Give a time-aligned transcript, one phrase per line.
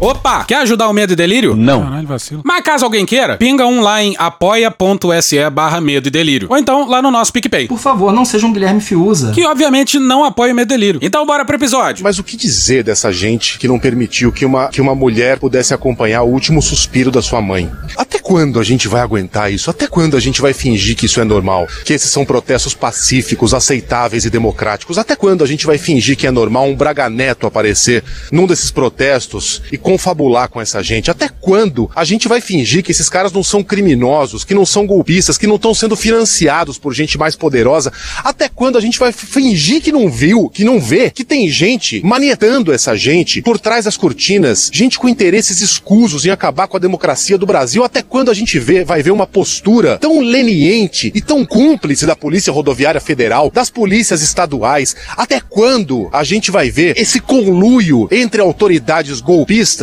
[0.00, 0.44] Opa!
[0.44, 1.56] Quer ajudar o Medo e Delírio?
[1.56, 1.82] Não.
[1.82, 2.42] Caralho, vacilo.
[2.44, 6.46] Mas caso alguém queira, pinga um lá em apoia.se barra Medo e Delírio.
[6.50, 7.66] Ou então lá no nosso PicPay.
[7.66, 9.32] Por favor, não seja um Guilherme Fiuza.
[9.32, 11.00] Que obviamente não apoia o Medo e Delírio.
[11.02, 12.04] Então bora pro episódio.
[12.04, 15.74] Mas o que dizer dessa gente que não permitiu que uma, que uma mulher pudesse
[15.74, 17.70] acompanhar o último suspiro da sua mãe?
[17.96, 19.68] Até quando a gente vai aguentar isso?
[19.68, 21.66] Até quando a gente vai fingir que isso é normal?
[21.84, 24.96] Que esses são protestos pacíficos, aceitáveis e democráticos?
[24.96, 28.70] Até quando a gente vai fingir que é normal um Braga Neto aparecer num desses
[28.70, 31.10] protestos e confabular com essa gente?
[31.10, 34.86] Até quando a gente vai fingir que esses caras não são criminosos, que não são
[34.86, 37.90] golpistas, que não estão sendo financiados por gente mais poderosa?
[38.22, 42.02] Até quando a gente vai fingir que não viu, que não vê, que tem gente
[42.04, 46.80] manietando essa gente por trás das cortinas, gente com interesses escusos em acabar com a
[46.80, 47.82] democracia do Brasil?
[47.82, 52.14] Até quando a gente vê, vai ver uma postura tão leniente e tão cúmplice da
[52.14, 54.94] Polícia Rodoviária Federal, das polícias estaduais?
[55.16, 59.77] Até quando a gente vai ver esse conluio entre autoridades golpistas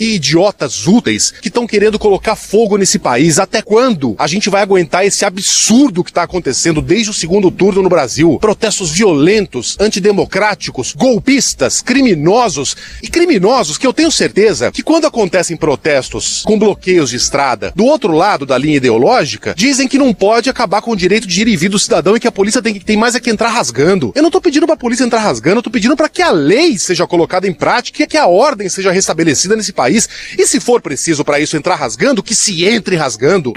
[0.00, 3.38] e idiotas úteis que estão querendo colocar fogo nesse país.
[3.38, 7.82] Até quando a gente vai aguentar esse absurdo que está acontecendo desde o segundo turno
[7.82, 8.38] no Brasil?
[8.40, 16.42] Protestos violentos, antidemocráticos, golpistas, criminosos e criminosos que eu tenho certeza que quando acontecem protestos
[16.44, 20.82] com bloqueios de estrada, do outro lado da linha ideológica, dizem que não pode acabar
[20.82, 22.84] com o direito de ir e vir do cidadão e que a polícia tem, que,
[22.84, 24.12] tem mais é que entrar rasgando.
[24.14, 26.78] Eu não tô pedindo pra polícia entrar rasgando, eu tô pedindo para que a lei
[26.78, 30.08] seja colocada em prática e que a ordem seja restabelecida nesse país.
[30.38, 33.52] E se for preciso para isso entrar rasgando, que se entre rasgando.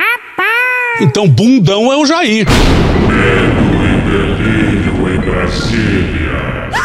[0.99, 2.45] Então bundão é o Jair.
[3.07, 5.99] Medo e delírio em Brasília.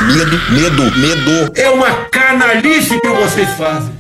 [0.07, 1.53] Medo, medo, medo.
[1.57, 3.93] É uma canalice que vocês fazem.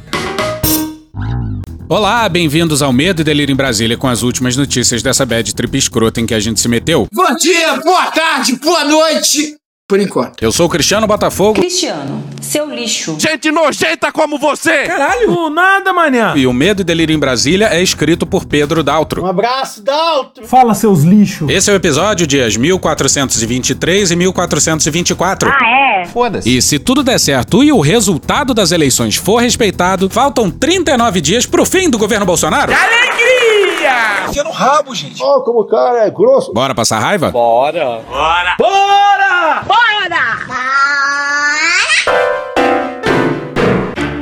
[1.88, 5.76] Olá, bem-vindos ao Medo e Delírio em Brasília com as últimas notícias dessa bad trip
[5.76, 7.06] escrota em que a gente se meteu.
[7.12, 9.54] Bom dia, boa tarde, boa noite.
[9.86, 10.42] Por enquanto.
[10.42, 11.60] Eu sou o Cristiano Botafogo.
[11.60, 13.16] Cristiano, seu lixo.
[13.20, 14.84] Gente nojenta como você!
[14.84, 15.50] Caralho!
[15.50, 16.32] nada, manhã!
[16.34, 19.22] E o Medo e Delírio em Brasília é escrito por Pedro Daltro.
[19.22, 20.46] Um abraço, Daltro!
[20.46, 21.50] Fala, seus lixos!
[21.50, 25.50] Esse é o episódio dias 1423 e 1424.
[25.50, 26.05] Ah, é?
[26.06, 26.48] Foda-se.
[26.48, 31.45] E se tudo der certo e o resultado das eleições for respeitado, faltam 39 dias
[31.45, 32.72] pro fim do governo Bolsonaro.
[32.72, 34.30] Alegria!
[34.30, 35.22] Enfia no rabo, gente.
[35.22, 36.55] Ó, como o cara é grosso.
[36.55, 37.30] Bora passar raiva?
[37.30, 38.01] Bora.
[38.08, 39.33] Bora!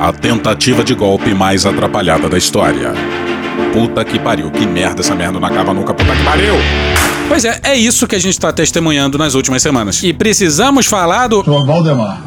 [0.02, 2.92] A tentativa de golpe mais atrapalhada da história.
[3.72, 6.54] Puta que pariu, que merda, essa merda não acaba nunca, puta que pariu!
[7.28, 10.02] Pois é, é isso que a gente tá testemunhando nas últimas semanas.
[10.02, 11.42] E precisamos falar do.
[11.42, 12.22] Valdemar.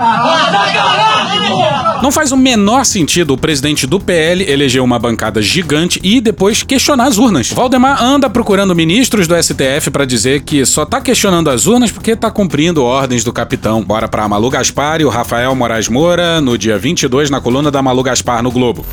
[2.02, 6.62] Não faz o menor sentido o presidente do PL eleger uma bancada gigante e depois
[6.64, 7.50] questionar as urnas.
[7.52, 12.16] Valdemar anda procurando ministros do STF pra dizer que só tá questionando as urnas porque
[12.16, 13.84] tá cumprindo ordens do capitão.
[13.84, 17.82] Bora pra Malu Gaspar e o Rafael Moraes Moura no dia 22 na coluna da
[17.82, 18.86] Malu Gaspar no Globo.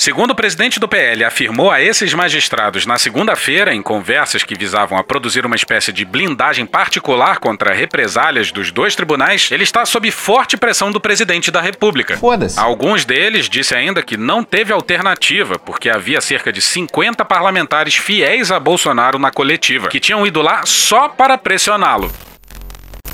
[0.00, 4.96] Segundo o presidente do PL afirmou a esses magistrados na segunda-feira, em conversas que visavam
[4.96, 10.10] a produzir uma espécie de blindagem particular contra represálias dos dois tribunais, ele está sob
[10.10, 12.16] forte pressão do presidente da República.
[12.16, 12.58] Foda-se.
[12.58, 18.50] Alguns deles disse ainda que não teve alternativa, porque havia cerca de 50 parlamentares fiéis
[18.50, 22.10] a Bolsonaro na coletiva, que tinham ido lá só para pressioná-lo.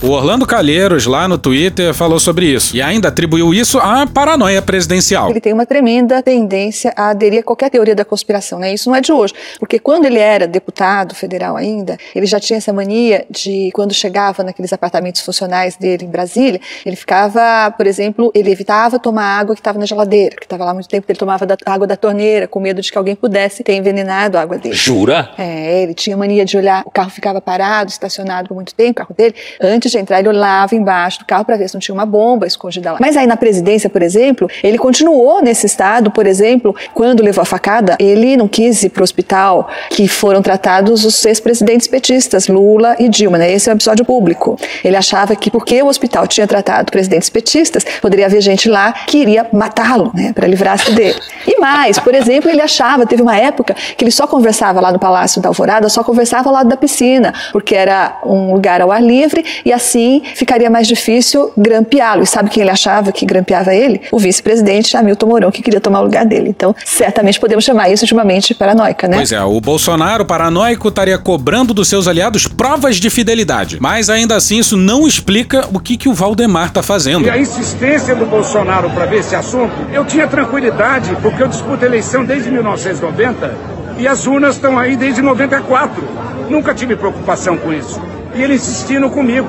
[0.02, 4.60] O Orlando Calheiros, lá no Twitter, falou sobre isso e ainda atribuiu isso à paranoia
[4.60, 5.30] presidencial.
[5.30, 8.74] Ele tem uma tremenda tendência a aderir a qualquer teoria da conspiração, né?
[8.74, 12.58] Isso não é de hoje, porque quando ele era deputado federal ainda, ele já tinha
[12.58, 18.30] essa mania de quando chegava naqueles apartamentos funcionais dele em Brasília, ele ficava, por exemplo,
[18.34, 21.18] ele evitava tomar água que estava na geladeira, que estava lá há muito tempo, ele
[21.18, 24.58] tomava da, água da torneira, com medo de que alguém pudesse ter envenenado a água
[24.58, 24.74] dele.
[24.74, 25.30] Jura?
[25.38, 28.94] É, ele tinha mania de olhar, o carro ficava parado, estacionado por muito tempo, o
[28.94, 31.94] carro dele, antes de entrar, ele olhava embaixo do carro para ver se não tinha
[31.94, 32.98] uma bomba escondida lá.
[33.00, 37.44] Mas aí na presidência, por exemplo, ele continuou nesse estado, por exemplo, quando levou a
[37.44, 42.96] facada, ele não quis ir para o hospital que foram tratados os ex-presidentes petistas, Lula
[42.98, 43.50] e Dilma, né?
[43.50, 44.58] Esse é um episódio público.
[44.84, 49.18] Ele achava que porque o hospital tinha tratado presidentes petistas, poderia haver gente lá que
[49.18, 51.18] iria matá-lo, né, para livrar-se dele.
[51.46, 54.98] E mais, por exemplo, ele achava, teve uma época que ele só conversava lá no
[54.98, 59.02] Palácio da Alvorada, só conversava ao lado da piscina, porque era um lugar ao ar
[59.02, 62.22] livre e assim ficaria mais difícil grampeá-lo.
[62.22, 64.00] E sabe quem ele achava que grampeava ele?
[64.10, 66.48] O vice-presidente Hamilton Mourão, que queria tomar o lugar dele.
[66.48, 69.16] Então, certamente podemos chamar isso de uma mente paranoica, né?
[69.16, 73.78] Pois é, o Bolsonaro paranoico estaria cobrando dos seus aliados provas de fidelidade.
[73.80, 77.26] Mas ainda assim, isso não explica o que, que o Valdemar tá fazendo.
[77.26, 81.84] E a insistência do Bolsonaro para ver esse assunto, eu tinha tranquilidade, porque eu disputo
[81.84, 86.02] a eleição desde 1990 e as urnas estão aí desde 94.
[86.48, 88.00] Nunca tive preocupação com isso.
[88.36, 89.48] E ele insistindo comigo.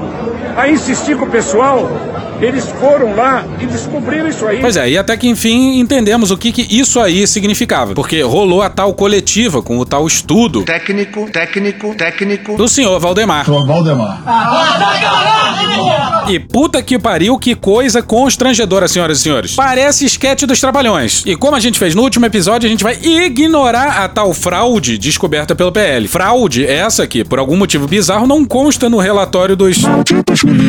[0.56, 1.90] Aí insisti com o pessoal,
[2.42, 4.60] eles foram lá e descobriram isso aí.
[4.60, 7.94] Pois é, e até que enfim entendemos o que, que isso aí significava.
[7.94, 10.64] Porque rolou a tal coletiva com o tal estudo.
[10.64, 12.56] Técnico, técnico, técnico.
[12.56, 13.46] Do senhor Valdemar.
[13.46, 14.24] Senhor Valdemar.
[16.30, 19.56] E puta que pariu, que coisa constrangedora, senhoras e senhores.
[19.56, 21.24] Parece esquete dos trabalhões.
[21.26, 24.98] E como a gente fez no último episódio, a gente vai ignorar a tal fraude
[24.98, 26.08] descoberta pelo PL.
[26.08, 29.78] Fraude essa que, por algum motivo bizarro, não consta no relatório dos.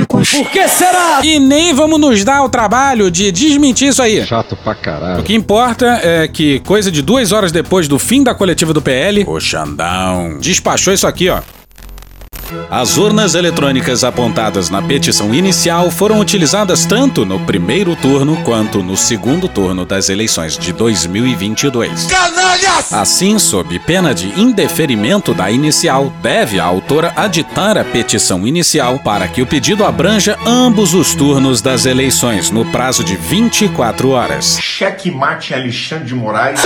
[0.08, 1.20] Por que será?
[1.22, 4.24] E nem vamos nos dar o trabalho de desmentir isso aí.
[4.26, 5.20] Chato pra caralho.
[5.20, 8.80] O que importa é que, coisa de duas horas depois do fim da coletiva do
[8.80, 11.40] PL, o Xandão despachou isso aqui, ó.
[12.70, 18.96] As urnas eletrônicas apontadas na petição inicial foram utilizadas tanto no primeiro turno quanto no
[18.96, 22.06] segundo turno das eleições de 2022.
[22.06, 22.92] Canalhas!
[22.92, 29.28] Assim, sob pena de indeferimento da inicial, deve a autora aditar a petição inicial para
[29.28, 34.58] que o pedido abranja ambos os turnos das eleições no prazo de 24 horas.
[34.60, 36.60] Cheque mate Alexandre de Moraes.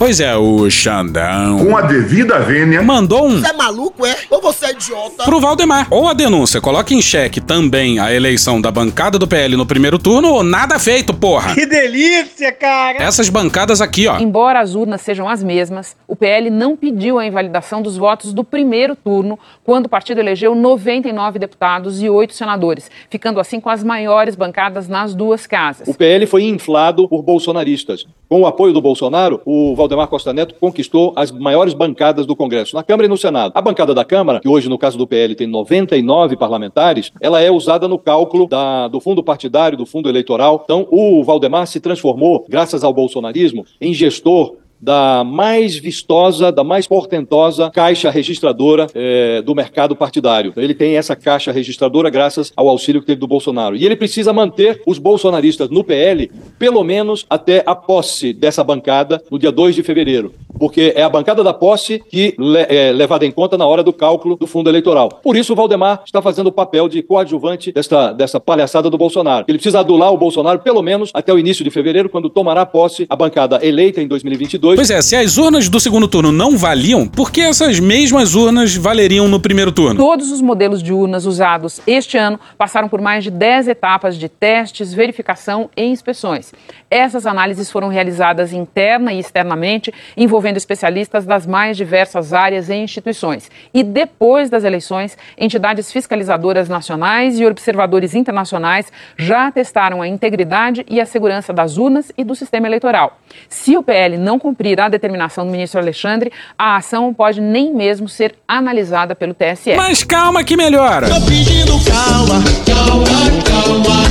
[0.00, 2.80] Pois é, o Xandão Com a devida vênia.
[2.80, 4.16] mandou um Você é maluco, é?
[4.30, 5.24] Ou você é idiota?
[5.24, 5.88] pro Valdemar.
[5.90, 9.98] Ou a denúncia coloca em xeque também a eleição da bancada do PL no primeiro
[9.98, 11.52] turno, ou nada feito, porra.
[11.52, 12.96] Que delícia, cara!
[13.02, 14.18] Essas bancadas aqui, ó.
[14.18, 18.42] Embora as urnas sejam as mesmas, o PL não pediu a invalidação dos votos do
[18.42, 23.84] primeiro turno, quando o partido elegeu 99 deputados e 8 senadores, ficando assim com as
[23.84, 25.86] maiores bancadas nas duas casas.
[25.86, 28.06] O PL foi inflado por bolsonaristas.
[28.30, 32.74] Com o apoio do Bolsonaro, o Valdemar Costa Neto conquistou as maiores bancadas do Congresso,
[32.76, 33.52] na Câmara e no Senado.
[33.54, 37.50] A bancada da Câmara, que hoje, no caso do PL, tem 99 parlamentares, ela é
[37.50, 40.60] usada no cálculo da- do fundo partidário, do fundo eleitoral.
[40.64, 46.86] Então, o Valdemar se transformou, graças ao bolsonarismo, em gestor da mais vistosa, da mais
[46.86, 50.52] portentosa caixa registradora eh, do mercado partidário.
[50.56, 53.76] Ele tem essa caixa registradora graças ao auxílio que teve do Bolsonaro.
[53.76, 59.22] E ele precisa manter os bolsonaristas no PL, pelo menos até a posse dessa bancada
[59.30, 60.32] no dia 2 de fevereiro.
[60.58, 63.92] Porque é a bancada da posse que le- é levada em conta na hora do
[63.92, 65.08] cálculo do fundo eleitoral.
[65.22, 69.44] Por isso, o Valdemar está fazendo o papel de coadjuvante desta, dessa palhaçada do Bolsonaro.
[69.48, 73.06] Ele precisa adular o Bolsonaro, pelo menos até o início de fevereiro, quando tomará posse
[73.08, 74.69] a bancada eleita em 2022.
[74.76, 78.74] Pois é, se as urnas do segundo turno não valiam, por que essas mesmas urnas
[78.74, 79.96] valeriam no primeiro turno?
[79.96, 84.28] Todos os modelos de urnas usados este ano passaram por mais de 10 etapas de
[84.28, 86.52] testes, verificação e inspeções.
[86.90, 93.50] Essas análises foram realizadas interna e externamente, envolvendo especialistas das mais diversas áreas e instituições.
[93.74, 101.00] E depois das eleições, entidades fiscalizadoras nacionais e observadores internacionais já testaram a integridade e
[101.00, 103.18] a segurança das urnas e do sistema eleitoral.
[103.48, 108.08] Se o PL não cumprir a determinação do ministro Alexandre, a ação pode nem mesmo
[108.08, 109.74] ser analisada pelo TSE.
[109.74, 111.08] Mas calma que melhora.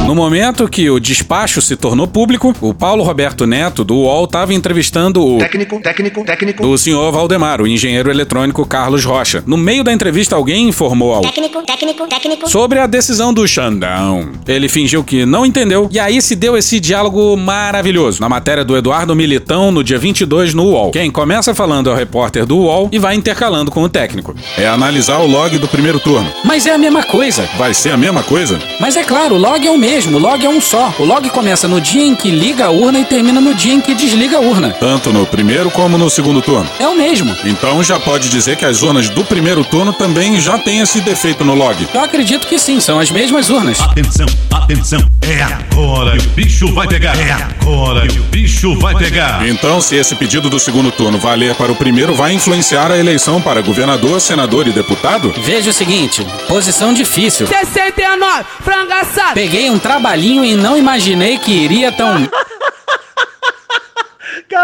[0.05, 4.53] No momento que o despacho se tornou público, o Paulo Roberto Neto, do UOL, estava
[4.53, 6.63] entrevistando o Técnico, técnico, técnico.
[6.63, 9.43] do senhor Valdemar, o engenheiro eletrônico Carlos Rocha.
[9.45, 12.49] No meio da entrevista, alguém informou ao Técnico, técnico, técnico.
[12.49, 14.29] sobre a decisão do Xandão.
[14.47, 18.75] Ele fingiu que não entendeu e aí se deu esse diálogo maravilhoso na matéria do
[18.75, 20.91] Eduardo Militão no dia 22 no UOL.
[20.91, 24.36] Quem começa falando é o repórter do UOL e vai intercalando com o técnico.
[24.57, 26.31] É analisar o log do primeiro turno.
[26.44, 27.47] Mas é a mesma coisa.
[27.57, 28.59] Vai ser a mesma coisa?
[28.80, 30.94] Mas é claro, o log é o mesmo, o log é um só.
[30.97, 33.81] O log começa no dia em que liga a urna e termina no dia em
[33.81, 34.71] que desliga a urna.
[34.80, 36.69] Tanto no primeiro como no segundo turno.
[36.80, 37.35] É o mesmo.
[37.44, 41.44] Então já pode dizer que as urnas do primeiro turno também já têm esse defeito
[41.44, 41.87] no log.
[41.94, 43.80] Eu acredito que sim, são as mesmas urnas.
[43.81, 44.99] Atenção, atenção.
[45.21, 47.16] É agora que o bicho vai pegar.
[47.19, 49.47] É agora que o bicho vai pegar.
[49.47, 53.42] Então, se esse pedido do segundo turno valer para o primeiro, vai influenciar a eleição
[53.42, 55.33] para governador, senador e deputado?
[55.40, 57.48] Veja o seguinte, posição difícil.
[57.48, 59.33] 69, frango assado.
[59.33, 62.30] Peguei um trabalhinho e não imaginei que iria tão...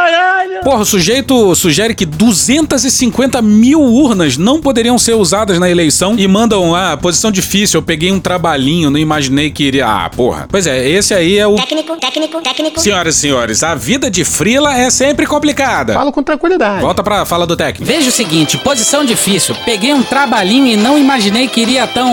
[0.06, 0.62] Caralho!
[0.64, 6.28] Porra, o sujeito sugere que 250 mil urnas não poderiam ser usadas na eleição e
[6.28, 9.88] mandam, ah, posição difícil, eu peguei um trabalhinho, não imaginei que iria.
[9.88, 10.48] Ah, porra.
[10.50, 11.56] Pois é, esse aí é o.
[11.56, 12.80] Técnico, técnico, técnico.
[12.80, 15.94] Senhoras e senhores, a vida de Frila é sempre complicada.
[15.94, 16.82] Falo com tranquilidade.
[16.82, 17.92] Volta pra fala do técnico.
[17.92, 19.56] Veja o seguinte, posição difícil.
[19.66, 22.08] Peguei um trabalhinho e não imaginei que iria tão...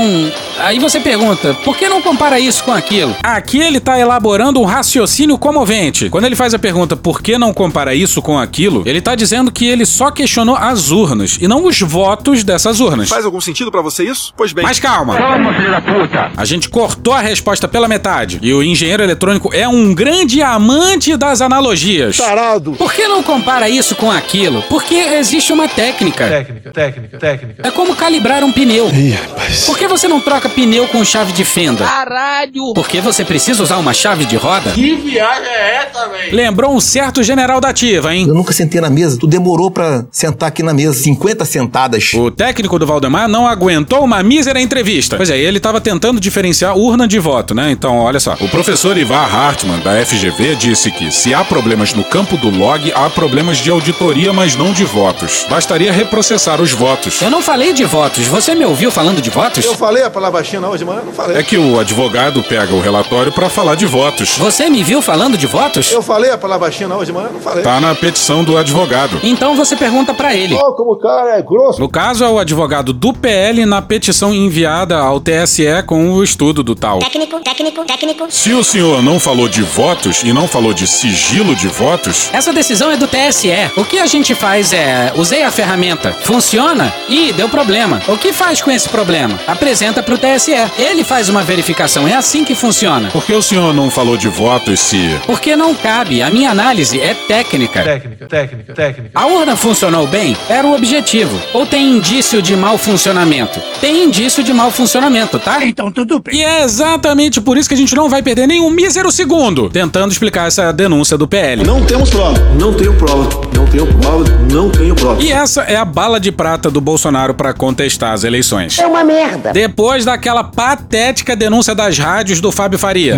[0.61, 3.15] Aí você pergunta, por que não compara isso com aquilo?
[3.23, 6.09] Aqui ele tá elaborando um raciocínio comovente.
[6.09, 9.15] Quando ele faz a pergunta por que não compara compara isso com aquilo, ele tá
[9.17, 13.09] dizendo que ele só questionou as urnas e não os votos dessas urnas.
[13.09, 14.33] Faz algum sentido para você isso?
[14.37, 14.62] Pois bem.
[14.62, 15.17] Mas calma.
[15.17, 16.31] Calma, filho da puta.
[16.37, 18.39] A gente cortou a resposta pela metade.
[18.41, 22.17] E o engenheiro eletrônico é um grande amante das analogias.
[22.17, 22.73] Tarado.
[22.73, 24.62] Por que não compara isso com aquilo?
[24.69, 26.29] Porque existe uma técnica.
[26.29, 27.67] Técnica, técnica, técnica.
[27.67, 28.91] É como calibrar um pneu.
[28.91, 29.65] Ih, rapaz.
[29.65, 31.85] Por que você não troca pneu com chave de fenda?
[31.85, 32.73] Caralho!
[32.75, 34.71] Porque você precisa usar uma chave de roda?
[34.71, 36.37] Que viagem é essa, velho?
[36.37, 37.72] Lembrou um certo general da
[38.12, 38.26] hein?
[38.29, 39.17] Eu nunca sentei na mesa.
[39.19, 40.95] Tu demorou pra sentar aqui na mesa.
[40.95, 42.12] 50 sentadas.
[42.14, 45.17] O técnico do Valdemar não aguentou uma mísera entrevista.
[45.17, 47.71] Pois é, ele estava tentando diferenciar urna de voto, né?
[47.71, 48.35] Então, olha só.
[48.41, 52.93] O professor Ivar Hartmann, da FGV, disse que se há problemas no campo do log,
[52.95, 55.47] há problemas de auditoria, mas não de votos.
[55.49, 57.21] Bastaria reprocessar os votos.
[57.21, 58.26] Eu não falei de votos.
[58.26, 59.64] Você me ouviu falando de votos?
[59.64, 61.37] Eu falei a palavra China hoje de manhã, não falei.
[61.37, 64.37] É que o advogado pega o relatório para falar de votos.
[64.38, 65.91] Você me viu falando de votos?
[65.93, 67.62] Eu falei a palavra China hoje de manhã, não falei.
[67.62, 69.21] Tá na petição do advogado.
[69.23, 70.54] Então você pergunta para ele.
[70.54, 71.81] Oh, como o cara é grosso.
[71.81, 76.62] No caso, é o advogado do PL na petição enviada ao TSE com o estudo
[76.62, 76.99] do tal.
[76.99, 78.26] Técnico, técnico, técnico.
[78.28, 82.52] Se o senhor não falou de votos e não falou de sigilo de votos, Essa
[82.52, 83.50] decisão é do TSE.
[83.76, 86.92] O que a gente faz é, usei a ferramenta, funciona?
[87.09, 88.00] Ih, deu problema.
[88.09, 89.38] O que faz com esse problema?
[89.47, 90.52] Apresenta pro TSE.
[90.78, 92.09] Ele faz uma verificação.
[92.09, 93.09] É assim que funciona.
[93.11, 95.21] por que o senhor não falou de votos se.
[95.26, 96.23] Porque não cabe.
[96.23, 97.14] A minha análise é
[97.53, 97.83] técnica.
[97.83, 99.11] Técnica, técnica, técnica.
[99.21, 100.37] A urna funcionou bem?
[100.49, 101.39] Era o objetivo.
[101.53, 103.61] Ou tem indício de mau funcionamento?
[103.81, 105.65] Tem indício de mau funcionamento, tá?
[105.65, 106.37] Então tudo bem.
[106.37, 110.13] E é exatamente por isso que a gente não vai perder nenhum mísero segundo tentando
[110.13, 111.65] explicar essa denúncia do PL.
[111.65, 112.39] Não temos prova.
[112.59, 113.29] Não tenho prova.
[113.55, 114.25] Não tenho prova.
[114.51, 115.23] Não tenho prova.
[115.23, 118.79] E essa é a bala de prata do Bolsonaro para contestar as eleições.
[118.79, 119.53] É uma merda.
[119.53, 123.17] Depois daquela patética denúncia das rádios do Fábio Faria.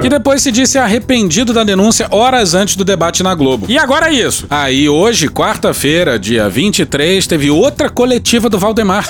[0.00, 3.66] Que depois se disse arrependido da denúncia horas antes do debate na Globo.
[3.68, 4.46] E agora é isso.
[4.50, 9.06] Aí hoje, quarta-feira, dia 23, teve outra coletiva do Valdemar.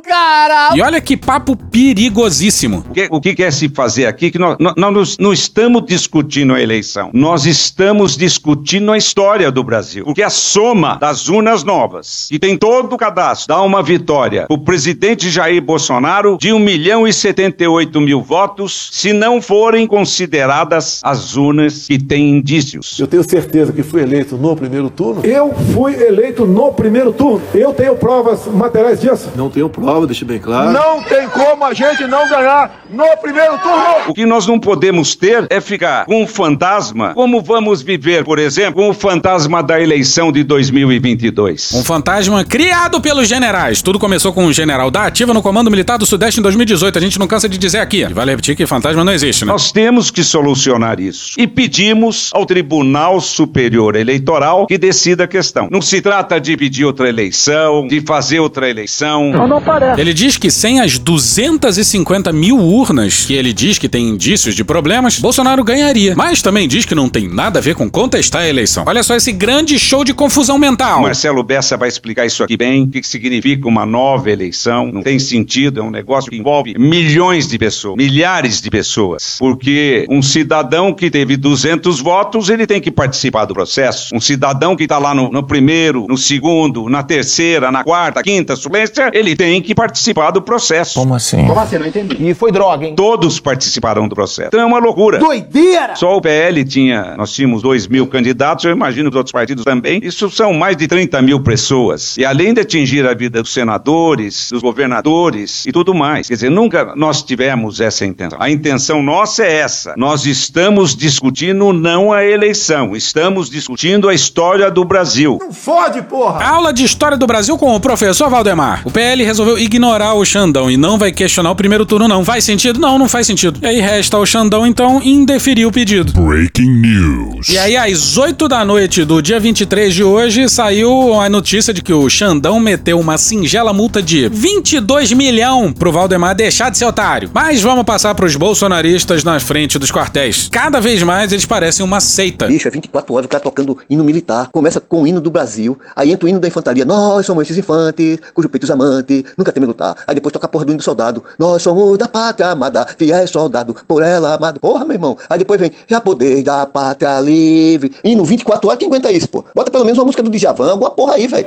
[0.00, 0.70] Cara!
[0.74, 2.84] E olha que papo perigosíssimo.
[2.88, 4.30] O que, o que quer se fazer aqui?
[4.30, 7.10] Que nós, nós, nós não estamos discutindo a eleição.
[7.12, 10.04] Nós estamos discutindo a história do Brasil.
[10.04, 14.46] Porque a soma das urnas novas, que tem todo o cadastro, dá uma vitória.
[14.48, 21.00] O presidente Jair Bolsonaro de 1 milhão e 78 mil votos, se não forem consideradas
[21.02, 22.98] as urnas que têm indícios.
[22.98, 25.24] Eu tenho certeza que fui eleito no primeiro turno.
[25.24, 27.42] Eu fui eleito no primeiro turno.
[27.54, 29.30] Eu tenho provas materiais disso.
[29.36, 30.70] Não tenho prova, deixa bem claro.
[30.70, 33.82] Não tem como a gente não ganhar no primeiro turno.
[34.08, 38.38] O que nós não podemos ter é ficar com um fantasma, como vamos viver, por
[38.38, 41.72] exemplo, com o fantasma da eleição de 2022.
[41.74, 43.82] Um fantasma criado pelos generais.
[43.82, 46.98] Tudo começou com um general da ativa no Comando Militar do Sudeste em 2018.
[46.98, 48.02] A gente não cansa de dizer aqui.
[48.02, 49.52] E vale repetir que fantasma não existe, né?
[49.52, 51.34] Nós temos que solucionar isso.
[51.38, 55.68] E pedimos ao Tribunal Superior Eleitoral que decida a questão.
[55.70, 59.32] Não se trata de pedir outra eleição, de fazer outra eleição.
[59.48, 60.00] não parece.
[60.00, 64.64] Ele diz que sem as 250 mil urnas que ele diz que tem indícios de
[64.64, 66.14] problemas, Bolsonaro ganharia.
[66.16, 68.84] Mas também diz que não tem nada a ver com contestar a eleição.
[68.86, 71.02] Olha só esse grande show de confusão mental.
[71.02, 72.84] Marcelo Bessa vai explicar isso aqui bem.
[72.84, 74.90] O que que significa uma nova eleição?
[74.92, 79.36] Não tem sentido, é um negócio que envolve milhões de pessoas, milhares de pessoas.
[79.38, 84.14] Porque um cidadão que teve 200 votos, ele tem que participar do processo.
[84.14, 88.56] Um cidadão que está lá no, no primeiro, no segundo, na terceira, na quarta, quinta
[88.56, 90.98] suplência, ele tem que participar do processo.
[90.98, 91.46] Como assim?
[91.46, 91.78] Como assim?
[91.78, 92.16] Não entendi.
[92.20, 92.94] E foi droga, hein?
[92.94, 94.48] Todos participaram do processo.
[94.48, 95.18] Então é uma loucura.
[95.18, 95.96] Doideira!
[95.96, 99.64] Só o PL tinha, nós tínhamos 2 mil candidatos, eu imagino que os outros partidos
[99.64, 100.00] também.
[100.02, 102.16] Isso são mais de 30 mil pessoas.
[102.16, 106.28] E além de atingir a vida dos senadores, dos governadores e tudo mais.
[106.28, 108.38] Quer dizer, nunca nós tivemos essa intenção.
[108.40, 109.94] A intenção nossa é essa.
[109.96, 115.38] Nós estamos discutindo não a eleição, estamos discutindo a história do Brasil.
[115.40, 116.44] Não fode, porra.
[116.44, 118.82] Aula de História do Brasil com o professor Valdemar.
[118.84, 122.24] O PL resolveu ignorar o Xandão e não vai questionar o primeiro turno, não.
[122.24, 122.78] Faz sentido?
[122.78, 123.58] Não, não faz sentido.
[123.62, 126.12] E aí resta ao Xandão, então, indeferir o pedido.
[126.12, 127.48] Breaking news.
[127.48, 131.82] E aí, às 8 da noite do dia 23 de hoje, saiu a notícia de
[131.82, 136.84] que o Xandão meteu uma singela multa de 22 milhão pro Valdemar deixar de ser
[136.84, 137.30] otário.
[137.32, 140.48] Mas vamos passar pros bolsonaristas na frente dos quartéis.
[140.50, 142.46] Cada vez mais eles parecem uma seita.
[142.46, 144.48] Bicho, é 24 horas o cara tocando hino militar.
[144.52, 146.84] Começa com o hino do Brasil, aí entra o hino da infantaria.
[146.84, 149.96] Nós somos esses infantes, cujo peito os amante, nunca teme lutar.
[150.06, 151.22] Aí depois toca a porra do hino do soldado.
[151.38, 154.60] Nós somos da pátria amada, fiéis soldado, por ela amado.
[154.60, 155.18] Porra, meu irmão.
[155.28, 157.94] Aí depois vem, já poder da pátria livre.
[158.02, 159.44] Hino 24 horas, quem aguenta isso, pô?
[159.54, 161.46] Bota pelo menos uma música do Djavan, alguma porra aí, velho.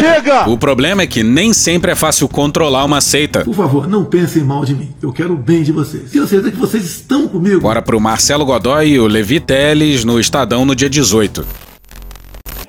[0.00, 0.48] Chega!
[0.48, 3.44] O problema é que nem sempre é fácil controlar uma seita.
[3.44, 4.94] Por favor, não pensem mal de mim.
[5.02, 6.10] Eu quero o bem de vocês.
[6.10, 7.60] Tenho certeza que vocês estão comigo.
[7.60, 11.46] Bora pro Marcelo Godoy e o Levi Teles no Estadão no dia 18.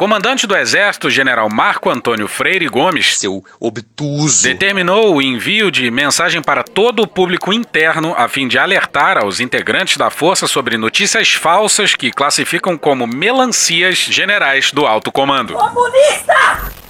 [0.02, 6.42] Comandante do Exército, General Marco Antônio Freire Gomes, seu obtuso, determinou o envio de mensagem
[6.42, 11.34] para todo o público interno a fim de alertar aos integrantes da força sobre notícias
[11.34, 15.54] falsas que classificam como melancias generais do alto comando.
[15.54, 16.82] Comunista!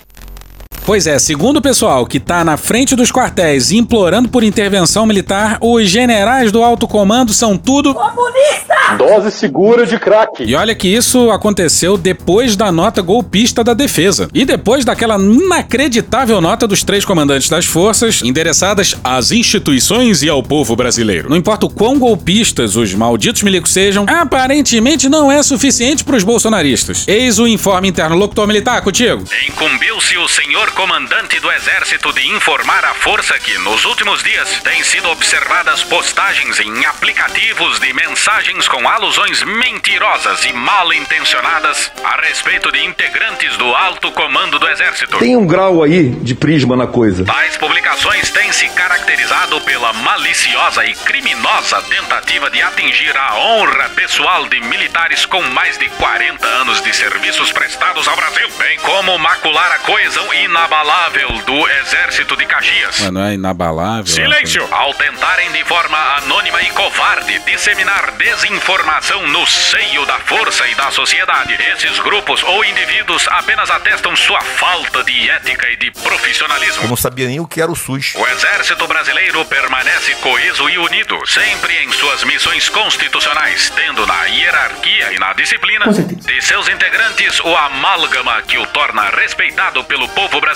[0.83, 5.57] Pois é, segundo o pessoal que está na frente dos quartéis implorando por intervenção militar,
[5.61, 8.71] os generais do alto comando são tudo comunista!
[8.97, 10.43] Dose segura de crack.
[10.43, 16.41] E olha que isso aconteceu depois da nota golpista da defesa e depois daquela inacreditável
[16.41, 21.29] nota dos três comandantes das forças endereçadas às instituições e ao povo brasileiro.
[21.29, 26.23] Não importa o quão golpistas os malditos milicos sejam, aparentemente não é suficiente para os
[26.23, 27.07] bolsonaristas.
[27.07, 29.23] Eis o informe interno locutor militar contigo.
[29.47, 34.83] Incumbiu-se o senhor comandante do exército de informar à força que nos últimos dias têm
[34.83, 42.71] sido observadas postagens em aplicativos de mensagens com alusões mentirosas e mal intencionadas a respeito
[42.71, 45.17] de integrantes do alto comando do exército.
[45.19, 47.25] Tem um grau aí de prisma na coisa.
[47.25, 54.47] Tais publicações têm se caracterizado pela maliciosa e criminosa tentativa de atingir a honra pessoal
[54.47, 59.71] de militares com mais de 40 anos de serviços prestados ao Brasil, bem como macular
[59.73, 62.99] a coesão inabalável do Exército de Caxias.
[62.99, 64.05] Mas não é inabalável?
[64.05, 64.67] Silêncio!
[64.71, 70.91] Ao tentarem de forma anônima e covarde disseminar desinformação no seio da força e da
[70.91, 76.83] sociedade, esses grupos ou indivíduos apenas atestam sua falta de ética e de profissionalismo.
[76.83, 78.13] Eu não sabia nem o que era o SUS.
[78.15, 85.11] O Exército Brasileiro permanece coeso e unido, sempre em suas missões constitucionais, tendo na hierarquia
[85.13, 90.50] e na disciplina de seus integrantes o amálgama que o torna respeitado pelo povo brasileiro,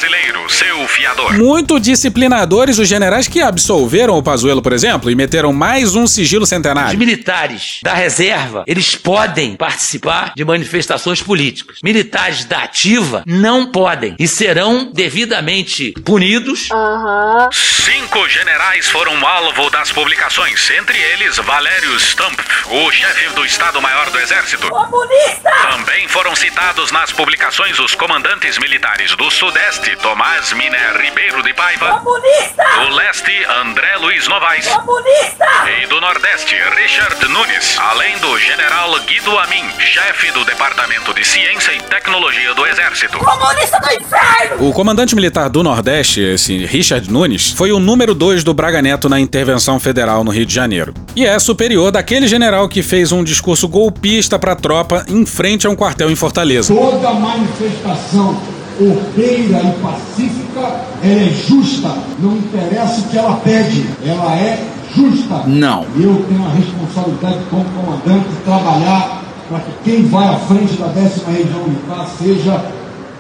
[0.50, 1.34] seu fiador.
[1.38, 6.44] Muito disciplinadores os generais que absolveram o Pazuello, por exemplo, e meteram mais um sigilo
[6.44, 6.98] Os centenário.
[6.98, 11.80] militares da reserva, eles podem participar de manifestações políticas.
[11.84, 16.70] Militares da ativa não podem e serão devidamente punidos.
[17.52, 24.20] Cinco generais foram alvo das publicações, entre eles Valério Stumpf, o chefe do Estado-Maior do
[24.20, 24.70] Exército.
[24.70, 25.52] Comunista!
[25.72, 32.00] Também foram citados nas publicações os comandantes militares do Sudeste, Tomás Miner Ribeiro de Paiva,
[32.00, 32.64] Comunista!
[32.80, 35.46] do Leste, André Luiz Novaes, Comunista!
[35.84, 41.72] e do Nordeste, Richard Nunes, além do general Guido Amin, chefe do Departamento de Ciência
[41.74, 43.20] e Tecnologia do Exército.
[43.20, 44.70] Comunista do inferno!
[44.70, 49.08] O comandante militar do Nordeste, esse Richard Nunes, foi o número 2 do Braga Neto
[49.08, 50.96] na intervenção federal no Rio de Janeiro.
[51.16, 55.68] E é superior daquele general que fez um discurso golpista para a tropa em frente
[55.68, 56.74] a um quartel em Fortaleza.
[56.74, 60.46] Toda manifestação ordeira e pacífica
[61.04, 61.94] ela é justa.
[62.20, 64.64] Não interessa o que ela pede, ela é
[64.96, 65.44] justa.
[65.48, 65.86] Não.
[65.96, 70.74] E eu tenho a responsabilidade como comandante de trabalhar para que quem vai à frente
[70.74, 72.66] da décima região militar seja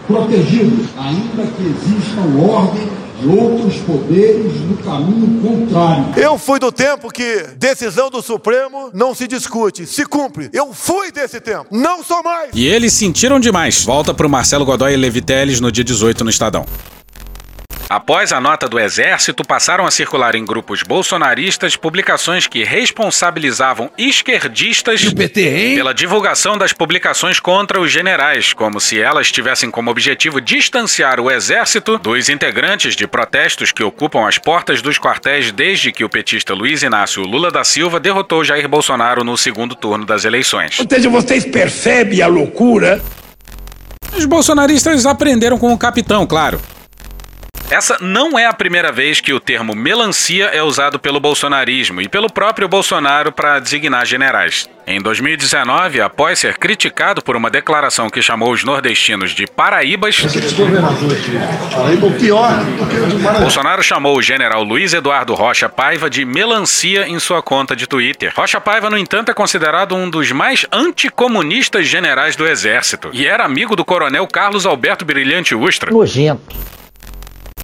[0.07, 6.13] protegido, ainda que existam ordem de outros poderes no caminho contrário.
[6.17, 10.49] Eu fui do tempo que decisão do Supremo não se discute, se cumpre.
[10.53, 12.51] Eu fui desse tempo, não sou mais.
[12.53, 13.83] E eles sentiram demais.
[13.83, 16.65] Volta pro Marcelo Godoy e Leviteles no dia 18 no Estadão.
[17.87, 25.03] Após a nota do Exército, passaram a circular em grupos bolsonaristas publicações que responsabilizavam esquerdistas
[25.75, 31.29] pela divulgação das publicações contra os generais, como se elas tivessem como objetivo distanciar o
[31.29, 36.55] Exército dos integrantes de protestos que ocupam as portas dos quartéis desde que o petista
[36.55, 40.79] Luiz Inácio Lula da Silva derrotou Jair Bolsonaro no segundo turno das eleições.
[40.79, 42.99] Ou seja, vocês percebem a loucura?
[44.17, 46.59] Os bolsonaristas aprenderam com o capitão, claro.
[47.69, 52.07] Essa não é a primeira vez que o termo melancia é usado pelo bolsonarismo e
[52.07, 54.69] pelo próprio Bolsonaro para designar generais.
[54.85, 60.17] Em 2019, após ser criticado por uma declaração que chamou os nordestinos de paraíbas.
[63.39, 68.31] Bolsonaro chamou o general Luiz Eduardo Rocha Paiva de melancia em sua conta de Twitter.
[68.35, 73.43] Rocha Paiva, no entanto, é considerado um dos mais anticomunistas generais do Exército e era
[73.43, 75.91] amigo do coronel Carlos Alberto Brilhante Ustra.
[75.91, 76.75] Nojento.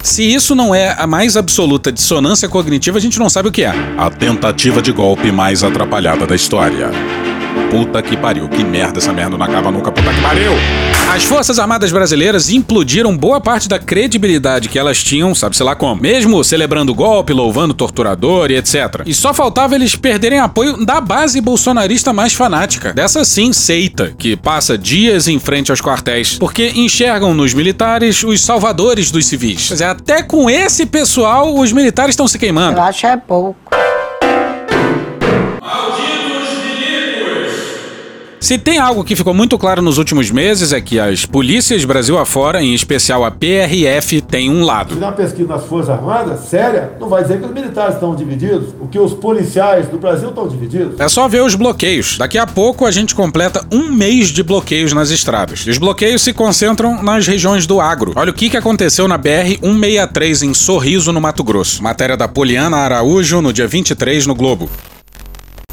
[0.02, 3.62] Se isso não é a mais absoluta dissonância cognitiva, a gente não sabe o que
[3.62, 3.72] é.
[3.96, 6.90] A tentativa de golpe mais atrapalhada da história.
[7.70, 8.48] Puta que pariu.
[8.48, 9.92] Que merda, essa merda não acaba nunca.
[9.92, 10.52] Puta que pariu.
[11.12, 16.00] As Forças Armadas Brasileiras implodiram boa parte da credibilidade que elas tinham, sabe-se lá como.
[16.00, 19.02] Mesmo celebrando o golpe, louvando o torturador e etc.
[19.04, 22.94] E só faltava eles perderem apoio da base bolsonarista mais fanática.
[22.94, 28.40] Dessa sim, seita, que passa dias em frente aos quartéis, porque enxergam nos militares os
[28.40, 29.68] salvadores dos civis.
[29.68, 32.78] Quer dizer, até com esse pessoal, os militares estão se queimando.
[32.78, 33.70] Eu acho é pouco.
[38.42, 42.18] Se tem algo que ficou muito claro nos últimos meses é que as polícias Brasil
[42.18, 44.94] afora, em especial a PRF, tem um lado.
[44.94, 48.70] Se uma pesquisa nas Forças Armadas, séria, não vai dizer que os militares estão divididos,
[48.80, 50.98] o que os policiais do Brasil estão divididos.
[50.98, 52.18] É só ver os bloqueios.
[52.18, 55.60] Daqui a pouco a gente completa um mês de bloqueios nas estradas.
[55.60, 58.12] E os bloqueios se concentram nas regiões do agro.
[58.16, 61.80] Olha o que, que aconteceu na BR-163 em Sorriso, no Mato Grosso.
[61.80, 64.68] Matéria da Poliana Araújo no dia 23 no Globo.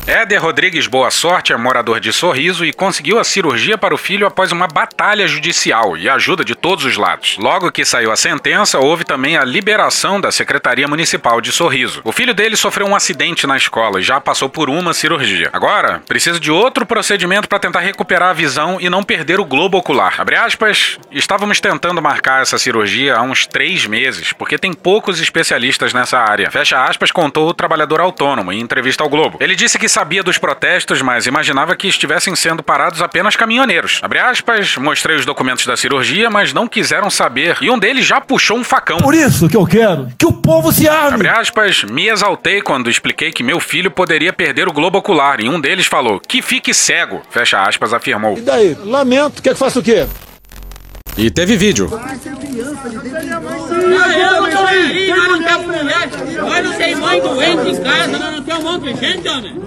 [0.10, 4.26] Éder Rodrigues Boa Sorte é morador de Sorriso e conseguiu a cirurgia para o filho
[4.26, 7.38] após uma batalha judicial e ajuda de todos os lados.
[7.38, 12.02] Logo que saiu a sentença, houve também a liberação da Secretaria Municipal de Sorriso.
[12.04, 15.52] O filho dele sofreu um acidente na escola e já passou por uma cirurgia.
[15.54, 19.78] Agora, precisa de outro procedimento para tentar recuperar a visão e não perder o globo
[19.78, 20.16] ocular.
[20.20, 25.94] Abre aspas, estávamos tentando marcar essa cirurgia há uns três meses, porque tem poucos especialistas
[25.94, 26.50] nessa área.
[26.50, 29.38] Fecha aspas, contou o trabalhador autônomo em entrevista ao Globo.
[29.40, 34.00] Ele disse que sabia dos protestos, mas imaginava que estivessem sendo parados apenas caminhoneiros.
[34.02, 37.58] Abre aspas, mostrei os documentos da cirurgia, mas não quiseram saber.
[37.60, 39.00] E um deles já puxou um facão.
[39.00, 41.16] Por isso que eu quero que o povo se arme.
[41.16, 45.42] Abre aspas, me exaltei quando expliquei que meu filho poderia perder o globo ocular.
[45.42, 47.22] E um deles falou, que fique cego.
[47.30, 48.38] Fecha aspas, afirmou.
[48.38, 48.78] E daí?
[48.82, 50.08] Lamento, quer que faça o quê?
[51.18, 51.90] E teve vídeo.
[51.90, 52.00] Não,
[54.12, 54.42] eu
[55.28, 59.28] não temos mulher, não tem mãe doente em casa, não temos um monte de gente,
[59.28, 59.60] homem.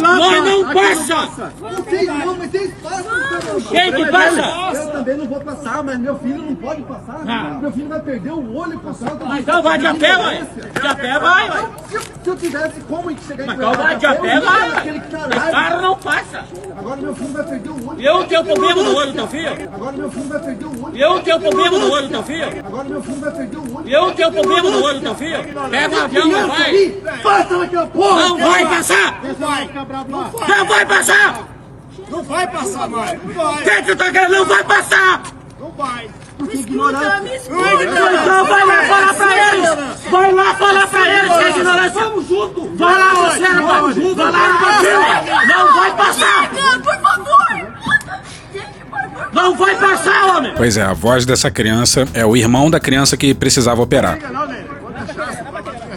[0.00, 1.52] Nós não passa!
[1.60, 3.60] Vocês não, mas vocês passam.
[3.70, 4.76] Quem que passa?
[4.76, 7.20] Eu também não vou passar, mas meu filho não pode passar.
[7.26, 7.58] Ah.
[7.60, 9.26] Meu filho vai perder o olho passando.
[9.26, 10.46] Mas então vai de a pé, ué.
[10.80, 11.70] De a pé vai, ué.
[11.88, 14.70] Se, eu tivesse como chegar em Mas então vai de a pé, vai.
[14.70, 16.44] O carro não passa.
[16.78, 18.00] Agora meu filho vai perder o olho.
[18.00, 19.70] Eu tenho problema no olho teu filho?
[19.74, 20.96] Agora meu filho vai perder o olho.
[20.96, 22.66] Eu tenho problema no olho teu filho?
[22.66, 23.88] Agora meu filho vai perder o olho.
[23.88, 25.38] Eu tenho problema no olho teu filho?
[25.70, 26.90] Pega um avião vai.
[27.22, 28.28] Passa naquela porra!
[28.28, 29.09] Não vai passar!
[29.22, 29.70] Não vai!
[30.48, 31.48] Não vai passar!
[32.08, 33.22] Não vai passar mais!
[33.22, 33.62] Não vai!
[33.62, 34.32] Quem que tá querendo?
[34.32, 35.22] Não vai passar!
[35.58, 36.10] Não vai!
[36.38, 37.40] Porque ignorante!
[37.46, 39.70] Então vai lá falar pra eles!
[40.10, 41.94] Vai lá falar pra eles que é ignorante!
[41.94, 42.76] Vamos junto!
[42.76, 43.96] Vai lá você, rapaz!
[43.96, 45.00] Vai lá no Brasil!
[45.48, 46.50] Não vai passar!
[46.82, 47.70] Por favor!
[49.32, 50.52] Não vai passar, homem!
[50.56, 54.18] Pois é, a voz dessa criança é o irmão da criança que precisava operar.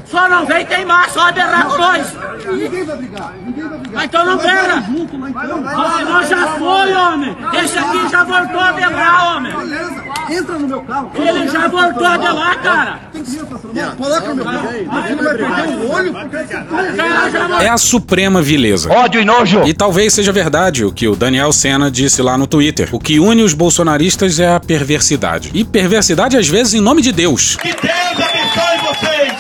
[0.06, 2.16] Só não vem queimar, só aberrar com nós!
[2.52, 3.34] Ninguém vai brigar!
[3.46, 3.96] Ninguém vai brigar!
[3.96, 4.82] Mas então não pega!
[4.82, 5.62] Junto, então!
[5.62, 7.38] Mas nós já foi, homem!
[7.64, 9.56] Esse aqui já voltou a berrar, homem!
[9.56, 10.04] Beleza!
[10.30, 11.12] Entra no meu carro!
[11.16, 13.00] Ele já voltou a berrar, cara!
[13.14, 13.96] Tem?
[13.98, 14.68] Coloca no meu carro!
[14.68, 16.14] Filho vai perder o olho!
[16.14, 18.92] Cara, já É a suprema vileza.
[18.92, 19.64] Ódio e nojo.
[19.66, 22.90] E talvez seja verdade o que o Daniel Senna disse lá no Twitter.
[22.92, 25.52] O que une os bolsonaristas é a perversidade.
[25.54, 27.56] E perversidade, às vezes, em nome de Deus.
[27.58, 29.34] Que Deus abençoe vocês.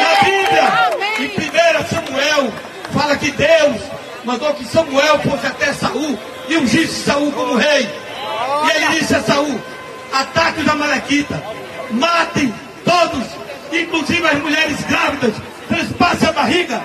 [0.00, 0.68] Na Bíblia,
[1.18, 2.52] em 1 Samuel,
[3.30, 3.82] que Deus
[4.24, 7.88] mandou que Samuel fosse até Saul e ungisse Saul como rei.
[8.66, 9.60] E ele disse a Saul:
[10.12, 11.38] ataque os amalequitas,
[11.90, 12.52] matem
[12.84, 13.24] todos,
[13.72, 15.34] inclusive as mulheres grávidas,
[15.68, 16.82] transpassem a barriga,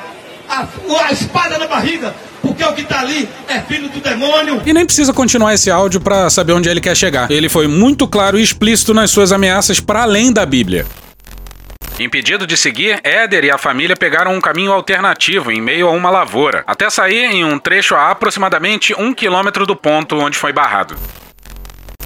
[0.49, 0.67] a,
[1.07, 4.61] a espada na barriga, porque o que está ali é filho do demônio.
[4.65, 7.31] E nem precisa continuar esse áudio pra saber onde ele quer chegar.
[7.31, 10.85] Ele foi muito claro e explícito nas suas ameaças para além da Bíblia.
[11.99, 16.09] Impedido de seguir, Éder e a família pegaram um caminho alternativo em meio a uma
[16.09, 20.95] lavoura, até sair em um trecho a aproximadamente um quilômetro do ponto onde foi barrado.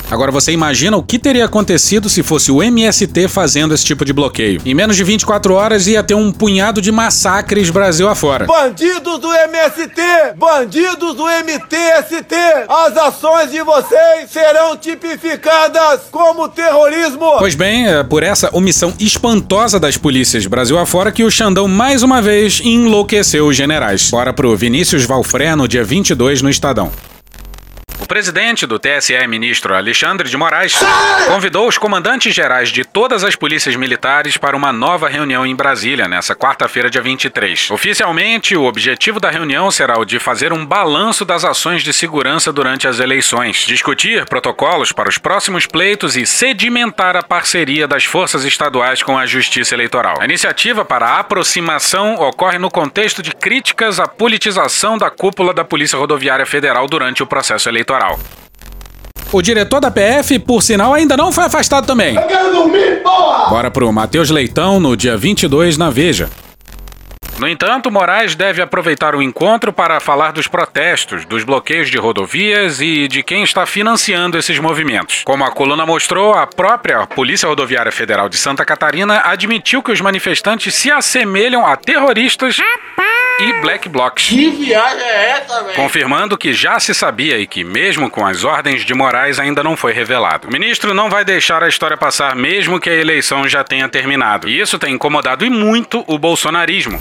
[0.09, 4.13] Agora você imagina o que teria acontecido se fosse o MST fazendo esse tipo de
[4.13, 4.61] bloqueio.
[4.65, 8.45] Em menos de 24 horas ia ter um punhado de massacres Brasil afora.
[8.45, 10.01] Bandidos do MST!
[10.37, 12.35] Bandidos do MTST!
[12.69, 17.37] As ações de vocês serão tipificadas como terrorismo!
[17.37, 22.01] Pois bem, é por essa omissão espantosa das polícias Brasil afora que o Xandão mais
[22.01, 24.09] uma vez enlouqueceu os generais.
[24.09, 26.91] Bora pro Vinícius Valfré no dia 22 no Estadão.
[28.07, 30.73] O presidente do TSE, ministro Alexandre de Moraes,
[31.27, 36.07] convidou os comandantes gerais de todas as polícias militares para uma nova reunião em Brasília
[36.07, 37.69] nessa quarta-feira, dia 23.
[37.69, 42.53] Oficialmente, o objetivo da reunião será o de fazer um balanço das ações de segurança
[42.53, 48.45] durante as eleições, discutir protocolos para os próximos pleitos e sedimentar a parceria das forças
[48.45, 50.21] estaduais com a Justiça Eleitoral.
[50.21, 55.65] A iniciativa para a aproximação ocorre no contexto de críticas à politização da cúpula da
[55.65, 57.96] Polícia Rodoviária Federal durante o processo eleitoral.
[59.31, 62.15] O diretor da PF, por sinal, ainda não foi afastado também.
[62.15, 63.49] Eu quero dormir, porra!
[63.49, 66.29] Bora pro Matheus Leitão no dia 22 na Veja.
[67.37, 72.81] No entanto, Moraes deve aproveitar o encontro para falar dos protestos, dos bloqueios de rodovias
[72.81, 75.21] e de quem está financiando esses movimentos.
[75.23, 80.01] Como a coluna mostrou, a própria Polícia Rodoviária Federal de Santa Catarina admitiu que os
[80.01, 82.57] manifestantes se assemelham a terroristas
[83.39, 84.29] e black blocs.
[84.29, 85.75] Que viagem é essa, velho?
[85.75, 89.77] Confirmando que já se sabia e que, mesmo com as ordens de Moraes, ainda não
[89.77, 90.47] foi revelado.
[90.47, 94.49] O ministro não vai deixar a história passar, mesmo que a eleição já tenha terminado.
[94.49, 96.99] E isso tem incomodado e muito o bolsonarismo.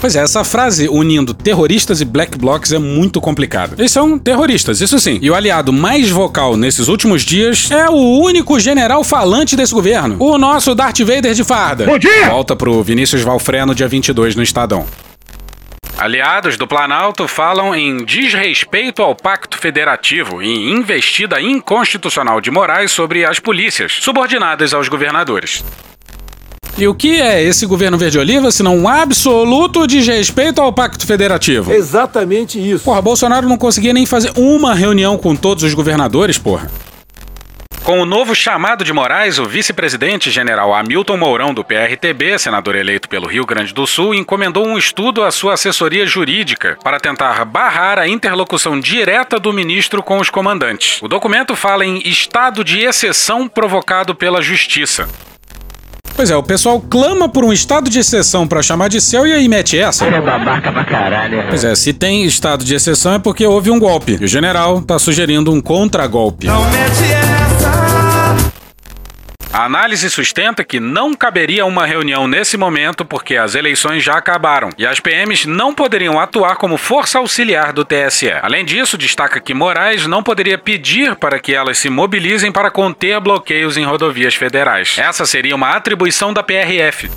[0.00, 3.74] Pois é, essa frase unindo terroristas e black blocs é muito complicada.
[3.76, 5.18] Eles são terroristas, isso sim.
[5.20, 10.16] E o aliado mais vocal nesses últimos dias é o único general falante desse governo,
[10.20, 11.84] o nosso Darth Vader de farda.
[11.84, 12.30] Bom dia!
[12.30, 14.86] Volta pro Vinícius Valfreno, dia 22, no Estadão.
[15.98, 23.24] Aliados do Planalto falam em desrespeito ao Pacto Federativo e investida inconstitucional de Moraes sobre
[23.24, 25.64] as polícias, subordinadas aos governadores.
[26.78, 31.72] E o que é esse governo verde-oliva se não um absoluto desrespeito ao Pacto Federativo?
[31.72, 32.84] Exatamente isso.
[32.84, 36.70] Porra, Bolsonaro não conseguia nem fazer uma reunião com todos os governadores, porra.
[37.88, 43.08] Com o novo chamado de Moraes, o vice-presidente general Hamilton Mourão, do PRTB, senador eleito
[43.08, 47.98] pelo Rio Grande do Sul, encomendou um estudo à sua assessoria jurídica para tentar barrar
[47.98, 51.00] a interlocução direta do ministro com os comandantes.
[51.00, 55.08] O documento fala em estado de exceção provocado pela justiça.
[56.14, 59.32] Pois é, o pessoal clama por um estado de exceção para chamar de céu e
[59.32, 60.04] aí mete essa.
[60.04, 61.42] É babaca pra caralho.
[61.48, 64.18] Pois é, se tem estado de exceção é porque houve um golpe.
[64.20, 66.48] E o general tá sugerindo um contragolpe.
[66.48, 67.17] Não mete essa.
[69.58, 74.68] A análise sustenta que não caberia uma reunião nesse momento porque as eleições já acabaram
[74.78, 78.30] e as PMs não poderiam atuar como força auxiliar do TSE.
[78.40, 83.18] Além disso, destaca que Moraes não poderia pedir para que elas se mobilizem para conter
[83.18, 84.96] bloqueios em rodovias federais.
[84.96, 87.10] Essa seria uma atribuição da PRF.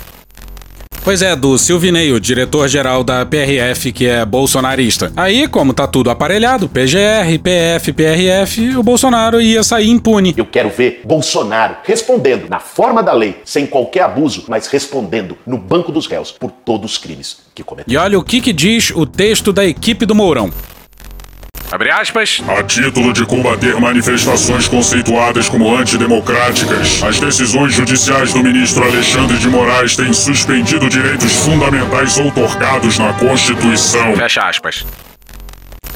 [1.04, 5.12] Pois é, do Silvinei, o diretor-geral da PRF, que é bolsonarista.
[5.16, 10.32] Aí, como tá tudo aparelhado, PGR, PF, PRF, o Bolsonaro ia sair impune.
[10.36, 15.58] Eu quero ver Bolsonaro respondendo na forma da lei, sem qualquer abuso, mas respondendo no
[15.58, 17.92] banco dos réus por todos os crimes que cometeu.
[17.92, 20.52] E olha o que, que diz o texto da equipe do Mourão.
[21.72, 22.42] Abre aspas.
[22.46, 29.48] A título de combater manifestações conceituadas como antidemocráticas, as decisões judiciais do ministro Alexandre de
[29.48, 34.14] Moraes têm suspendido direitos fundamentais outorgados na Constituição.
[34.14, 34.84] Fecha aspas.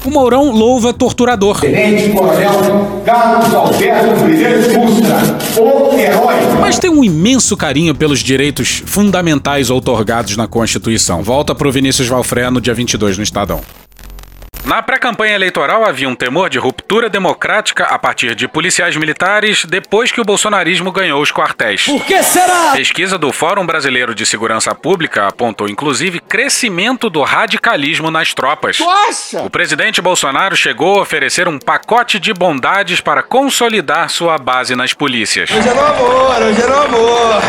[0.03, 1.59] O Mourão louva torturador.
[1.59, 6.35] Tenente Coronel Carlos Alberto Brilhante Ustra, o herói.
[6.59, 11.21] Mas tem um imenso carinho pelos direitos fundamentais outorgados na Constituição.
[11.21, 13.61] Volta pro Vinícius Valfreno, dia 22, no Estadão.
[14.67, 20.11] Na pré-campanha eleitoral havia um temor de ruptura democrática a partir de policiais militares depois
[20.11, 21.85] que o bolsonarismo ganhou os quartéis.
[21.85, 22.73] Por que será?
[22.73, 28.77] Pesquisa do Fórum Brasileiro de Segurança Pública apontou inclusive crescimento do radicalismo nas tropas.
[28.79, 29.41] Nossa!
[29.41, 34.93] O presidente Bolsonaro chegou a oferecer um pacote de bondades para consolidar sua base nas
[34.93, 35.49] polícias.
[35.49, 37.41] Hoje é no amor, hoje é no amor.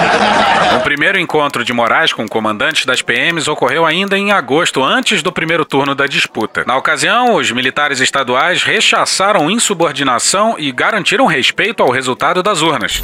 [0.76, 5.32] O primeiro encontro de Moraes com comandantes das PMs ocorreu ainda em agosto, antes do
[5.32, 6.62] primeiro turno da disputa.
[6.64, 13.02] Na ocasião, os militares estaduais rechaçaram insubordinação e garantiram respeito ao resultado das urnas.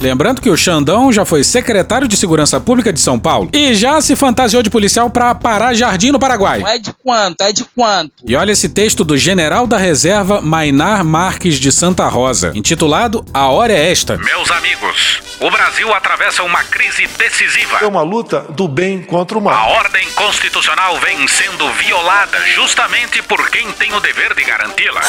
[0.00, 4.00] Lembrando que o Xandão já foi secretário de Segurança Pública de São Paulo e já
[4.00, 6.62] se fantasiou de policial para parar Jardim no Paraguai.
[6.64, 7.40] É de quanto?
[7.42, 8.12] É de quanto?
[8.24, 13.48] E olha esse texto do general da reserva Mainar Marques de Santa Rosa, intitulado A
[13.48, 14.16] Hora é Esta.
[14.18, 17.78] Meus amigos, o Brasil atravessa uma crise decisiva.
[17.80, 19.70] É uma luta do bem contra o A mal.
[19.72, 25.00] ordem constitucional vem sendo violada justamente por quem tem o dever de garanti-la.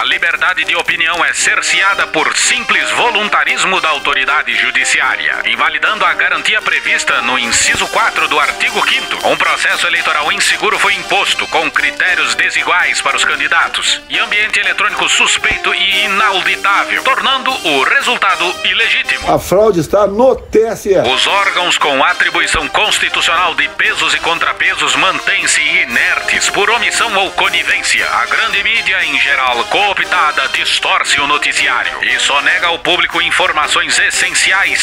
[0.00, 4.23] A liberdade de opinião é cerceada por simples voluntarismo da autoridade
[4.54, 10.78] judiciária, invalidando a garantia prevista no inciso 4 do artigo 5 Um processo eleitoral inseguro
[10.78, 17.50] foi imposto com critérios desiguais para os candidatos e ambiente eletrônico suspeito e inauditável, tornando
[17.50, 19.32] o resultado ilegítimo.
[19.32, 20.94] A fraude fraude está no TSE.
[21.14, 28.06] Os órgãos com atribuição constitucional de pesos e contrapesos mantêm-se inertes por omissão ou conivência.
[28.06, 33.98] A grande mídia, em geral cooptada, distorce o noticiário e só nega ao público informações
[33.98, 34.13] essenciais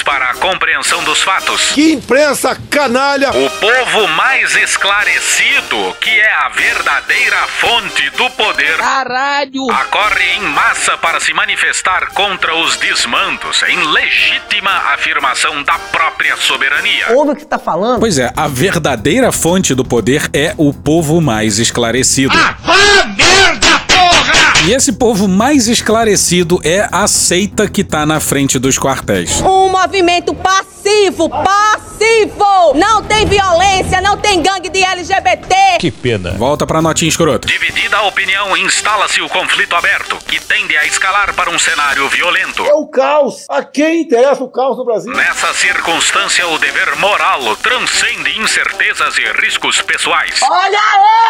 [0.03, 1.71] para a compreensão dos fatos.
[1.71, 3.29] Que imprensa canalha!
[3.29, 9.71] O povo mais esclarecido, que é a verdadeira fonte do poder, Caralho!
[9.71, 17.05] acorre em massa para se manifestar contra os desmandos, em legítima afirmação da própria soberania.
[17.11, 17.99] Ouve o que você tá falando?
[18.01, 22.37] Pois é, a verdadeira fonte do poder é o povo mais esclarecido.
[22.37, 24.53] Ah, merda, porra!
[24.67, 29.41] E esse povo mais esclarecido é a seita que tá na frente dos quartéis.
[29.41, 30.33] Um movimento
[30.91, 32.73] passivo, passivo!
[32.75, 35.55] Não tem violência, não tem gangue de LGBT!
[35.79, 36.31] Que pena.
[36.31, 37.47] Volta pra notinha escrota.
[37.47, 42.65] Dividida a opinião, instala-se o conflito aberto, que tende a escalar para um cenário violento.
[42.65, 43.45] É o caos.
[43.49, 45.13] A quem interessa o caos no Brasil?
[45.13, 50.39] Nessa circunstância, o dever moral transcende incertezas e riscos pessoais.
[50.43, 50.77] Olha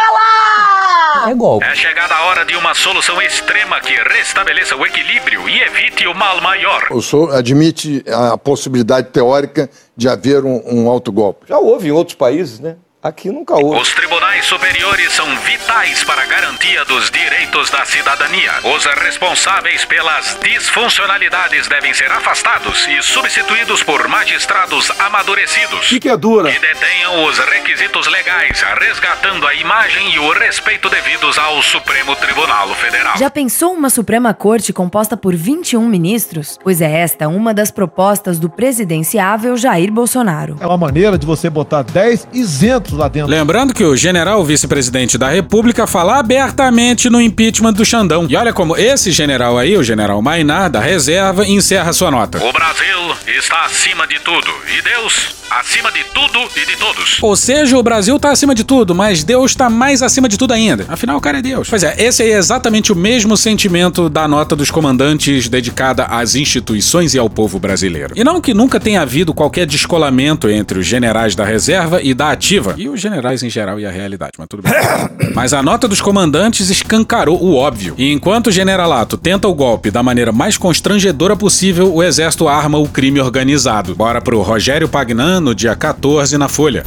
[0.07, 1.29] ela!
[1.29, 1.65] É golpe.
[1.65, 6.15] É chegada a hora de uma solução extrema que restabeleça o equilíbrio e evite o
[6.15, 6.87] mal maior.
[6.89, 9.50] O senhor admite a possibilidade teórica
[9.95, 11.47] de haver um, um autogolpe?
[11.47, 12.77] Já houve em outros países, né?
[13.03, 13.81] Aqui nunca houve.
[13.81, 18.51] Os tribunais superiores são vitais para a garantia dos direitos da cidadania.
[18.75, 25.87] Os responsáveis pelas disfuncionalidades devem ser afastados e substituídos por magistrados amadurecidos.
[25.87, 26.51] Que que é dura?
[26.51, 32.69] Que detenham os requisitos legais, resgatando a imagem e o respeito devidos ao Supremo Tribunal
[32.75, 33.17] Federal.
[33.17, 36.59] Já pensou uma Suprema Corte composta por 21 ministros?
[36.61, 40.57] Pois é esta uma das propostas do presidenciável Jair Bolsonaro.
[40.59, 43.29] É uma maneira de você botar 10 isentos lá dentro.
[43.29, 48.25] Lembrando que o general vice-presidente da República fala abertamente no impeachment do Xandão.
[48.29, 52.37] E olha como esse general aí, o general Mainar, da reserva, encerra sua nota.
[52.37, 57.17] O Brasil está acima de tudo e Deus acima de tudo e de todos.
[57.21, 60.53] Ou seja, o Brasil tá acima de tudo, mas Deus tá mais acima de tudo
[60.53, 60.85] ainda.
[60.87, 61.69] Afinal, o cara é Deus.
[61.69, 66.35] Pois é, esse aí é exatamente o mesmo sentimento da nota dos comandantes dedicada às
[66.35, 68.13] instituições e ao povo brasileiro.
[68.15, 72.31] E não que nunca tenha havido qualquer descolamento entre os generais da reserva e da
[72.31, 74.73] ativa, e os generais em geral e a realidade, mas tudo bem.
[75.35, 77.93] mas a nota dos comandantes escancarou o óbvio.
[77.97, 82.79] E enquanto o generalato tenta o golpe da maneira mais constrangedora possível, o exército arma
[82.79, 83.95] o crime organizado.
[83.95, 86.83] Bora pro Rogério Pagnan no dia 14 na Folha.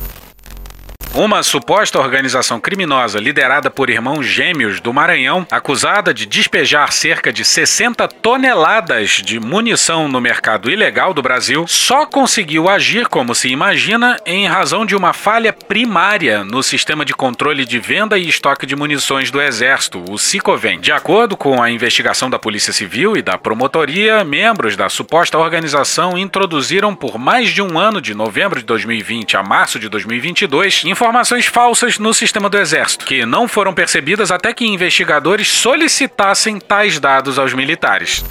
[1.16, 7.44] Uma suposta organização criminosa liderada por irmãos gêmeos do Maranhão, acusada de despejar cerca de
[7.44, 14.18] 60 toneladas de munição no mercado ilegal do Brasil, só conseguiu agir, como se imagina,
[14.27, 18.74] em razão de uma falha primária no sistema de controle de venda e estoque de
[18.74, 20.81] munições do Exército, o SICOVEM.
[20.81, 26.18] De acordo com a investigação da Polícia Civil e da Promotoria, membros da suposta organização
[26.18, 31.04] introduziram por mais de um ano, de novembro de 2020 a março de 2022, informações
[31.47, 37.38] falsas no sistema do Exército, que não foram percebidas até que investigadores solicitassem tais dados
[37.38, 38.25] aos militares.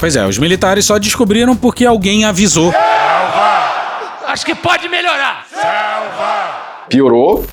[0.00, 2.72] Pois é, os militares só descobriram porque alguém avisou.
[4.26, 5.46] Acho que pode melhorar.
[6.88, 7.44] Piorou.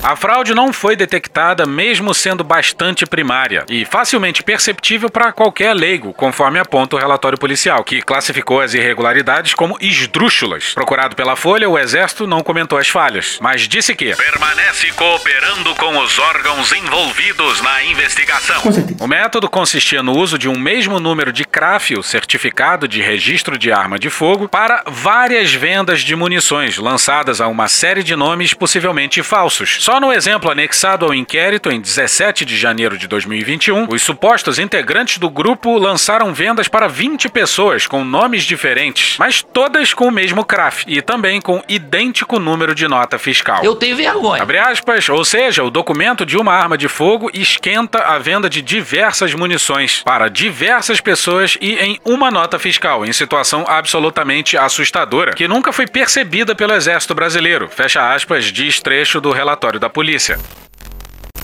[0.00, 6.14] A fraude não foi detectada, mesmo sendo bastante primária e facilmente perceptível para qualquer leigo,
[6.14, 10.72] conforme aponta o relatório policial, que classificou as irregularidades como esdrúxulas.
[10.72, 15.98] Procurado pela Folha, o Exército não comentou as falhas, mas disse que Permanece cooperando com
[15.98, 18.62] os órgãos envolvidos na investigação.
[19.00, 23.58] o método consistia no uso de um mesmo número de CRAF, o certificado de registro
[23.58, 28.54] de arma de fogo, para várias vendas de munições lançadas a uma série de nomes
[28.54, 29.87] possivelmente falsos.
[29.88, 35.16] Só no exemplo anexado ao inquérito, em 17 de janeiro de 2021, os supostos integrantes
[35.16, 40.44] do grupo lançaram vendas para 20 pessoas com nomes diferentes, mas todas com o mesmo
[40.44, 43.64] CRAF e também com idêntico número de nota fiscal.
[43.64, 44.42] Eu tenho vergonha.
[44.42, 48.60] Abre aspas, ou seja, o documento de uma arma de fogo esquenta a venda de
[48.60, 55.48] diversas munições para diversas pessoas e em uma nota fiscal, em situação absolutamente assustadora, que
[55.48, 57.70] nunca foi percebida pelo Exército Brasileiro.
[57.70, 60.38] Fecha aspas, diz trecho do relatório da polícia.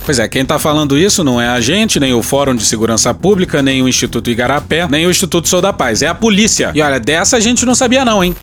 [0.04, 3.14] Pois é, quem tá falando isso não é a gente, nem o Fórum de Segurança
[3.14, 6.72] Pública, nem o Instituto Igarapé, nem o Instituto Sou da Paz, é a polícia.
[6.74, 8.36] E olha, dessa a gente não sabia não, hein?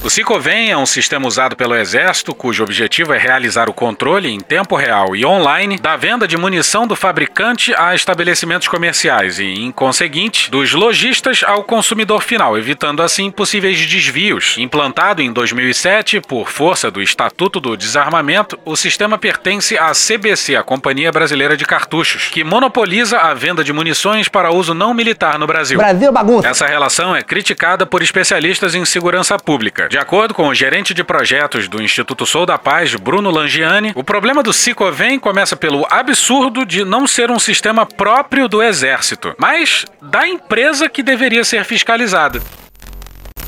[0.00, 4.38] O Cicovem é um sistema usado pelo Exército cujo objetivo é realizar o controle em
[4.38, 9.72] tempo real e online da venda de munição do fabricante a estabelecimentos comerciais e, em
[9.72, 14.56] conseguinte, dos lojistas ao consumidor final, evitando assim possíveis desvios.
[14.56, 20.62] Implantado em 2007 por força do Estatuto do Desarmamento, o sistema pertence à CBC, a
[20.62, 25.46] Companhia Brasileira de Cartuchos, que monopoliza a venda de munições para uso não militar no
[25.46, 25.76] Brasil.
[25.76, 26.48] Brasil bagunça.
[26.48, 29.87] Essa relação é criticada por especialistas em segurança pública.
[29.88, 34.04] De acordo com o gerente de projetos do Instituto Sou da Paz, Bruno Langiani, o
[34.04, 39.86] problema do Cicovem começa pelo absurdo de não ser um sistema próprio do Exército, mas
[40.02, 42.42] da empresa que deveria ser fiscalizada.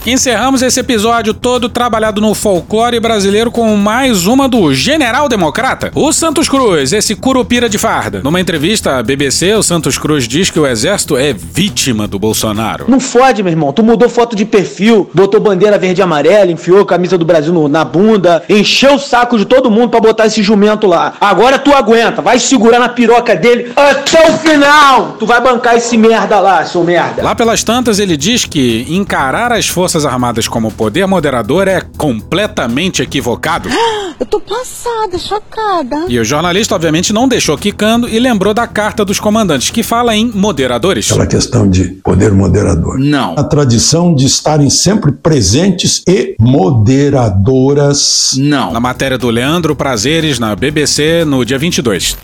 [0.07, 6.11] Encerramos esse episódio todo trabalhado no folclore brasileiro com mais uma do General Democrata, o
[6.11, 8.23] Santos Cruz, esse curupira de farda.
[8.25, 12.87] Numa entrevista à BBC, o Santos Cruz diz que o exército é vítima do Bolsonaro.
[12.89, 13.75] Não fode, meu irmão.
[13.75, 17.53] Tu mudou foto de perfil, botou bandeira verde e amarela, enfiou a camisa do Brasil
[17.53, 21.13] no- na bunda, encheu o saco de todo mundo pra botar esse jumento lá.
[21.21, 25.17] Agora tu aguenta, vai segurar na piroca dele até o final.
[25.19, 27.23] Tu vai bancar esse merda lá, seu merda.
[27.23, 33.03] Lá pelas tantas, ele diz que encarar as Forças Armadas como poder moderador é completamente
[33.03, 33.69] equivocado.
[34.21, 36.05] Eu tô passada, chocada.
[36.07, 40.15] E o jornalista, obviamente, não deixou quicando e lembrou da carta dos comandantes, que fala
[40.15, 41.11] em moderadores.
[41.11, 42.99] Aquela questão de poder moderador.
[42.99, 43.35] Não.
[43.39, 48.35] A tradição de estarem sempre presentes e moderadoras.
[48.37, 48.73] Não.
[48.73, 52.15] Na matéria do Leandro Prazeres, na BBC, no dia 22.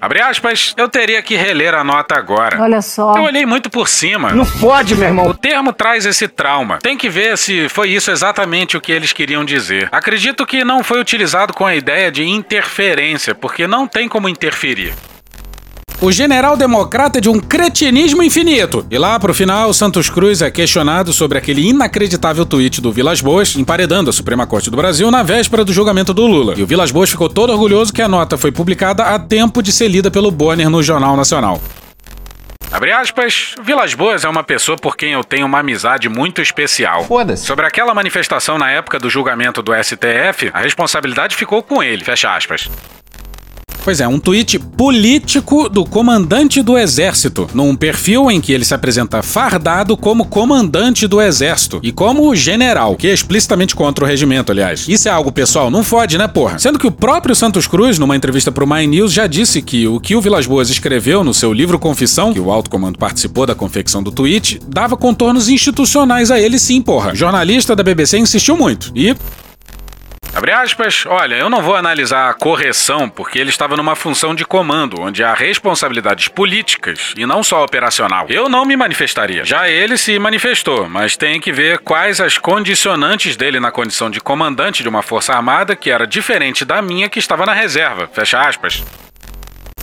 [0.00, 2.60] Abre aspas, eu teria que reler a nota agora.
[2.60, 3.16] Olha só.
[3.16, 4.32] Eu olhei muito por cima.
[4.32, 5.26] Não fode, meu irmão.
[5.26, 6.78] O termo traz esse trauma.
[6.78, 9.88] Tem que ver se foi isso exatamente o que eles queriam dizer.
[9.90, 14.94] Acredito que não foi utilizado com a ideia de interferência, porque não tem como interferir.
[15.98, 18.86] O general democrata é de um cretinismo infinito.
[18.90, 23.56] E lá pro final, Santos Cruz é questionado sobre aquele inacreditável tweet do Vilas Boas,
[23.56, 26.52] emparedando a Suprema Corte do Brasil na véspera do julgamento do Lula.
[26.54, 29.72] E o Vilas Boas ficou todo orgulhoso que a nota foi publicada a tempo de
[29.72, 31.62] ser lida pelo Bonner no Jornal Nacional.
[32.70, 37.04] Abre aspas, Vilas Boas é uma pessoa por quem eu tenho uma amizade muito especial.
[37.04, 37.46] Foda-se.
[37.46, 42.36] Sobre aquela manifestação na época do julgamento do STF, a responsabilidade ficou com ele, fecha
[42.36, 42.68] aspas.
[43.86, 48.74] Pois é, um tweet político do comandante do exército, num perfil em que ele se
[48.74, 54.50] apresenta fardado como comandante do exército e como general, que é explicitamente contra o regimento,
[54.50, 54.88] aliás.
[54.88, 55.70] Isso é algo pessoal?
[55.70, 56.58] Não fode, né, porra?
[56.58, 60.00] Sendo que o próprio Santos Cruz, numa entrevista pro My News, já disse que o
[60.00, 63.54] que o Vilas Boas escreveu no seu livro Confissão, que o alto comando participou da
[63.54, 67.12] confecção do tweet, dava contornos institucionais a ele sim, porra.
[67.12, 69.14] O jornalista da BBC insistiu muito e
[70.36, 74.44] Abre aspas, olha, eu não vou analisar a correção porque ele estava numa função de
[74.44, 78.26] comando, onde há responsabilidades políticas e não só operacional.
[78.28, 79.46] Eu não me manifestaria.
[79.46, 84.20] Já ele se manifestou, mas tem que ver quais as condicionantes dele na condição de
[84.20, 88.06] comandante de uma força armada que era diferente da minha que estava na reserva.
[88.12, 88.84] Fecha aspas.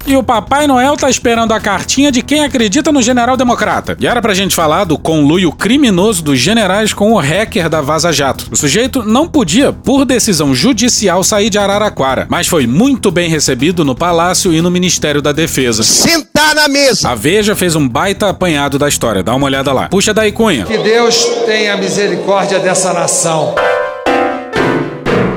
[0.06, 3.96] E o Papai Noel tá esperando a cartinha de quem acredita no General Democrata.
[4.00, 8.12] E era pra gente falar do conluio criminoso dos generais com o hacker da Vaza
[8.12, 8.48] Jato.
[8.52, 13.86] O sujeito não podia, por decisão judicial, sair de Araraquara, mas foi muito bem recebido
[13.86, 15.84] no Palácio e no Ministério da Defesa.
[15.84, 17.10] Sentar na mesa!
[17.10, 19.88] A Veja fez um baita apanhado da história, dá uma olhada lá.
[19.88, 20.66] Puxa daí, Cunha.
[20.66, 23.56] Que Deus tenha misericórdia dessa nação.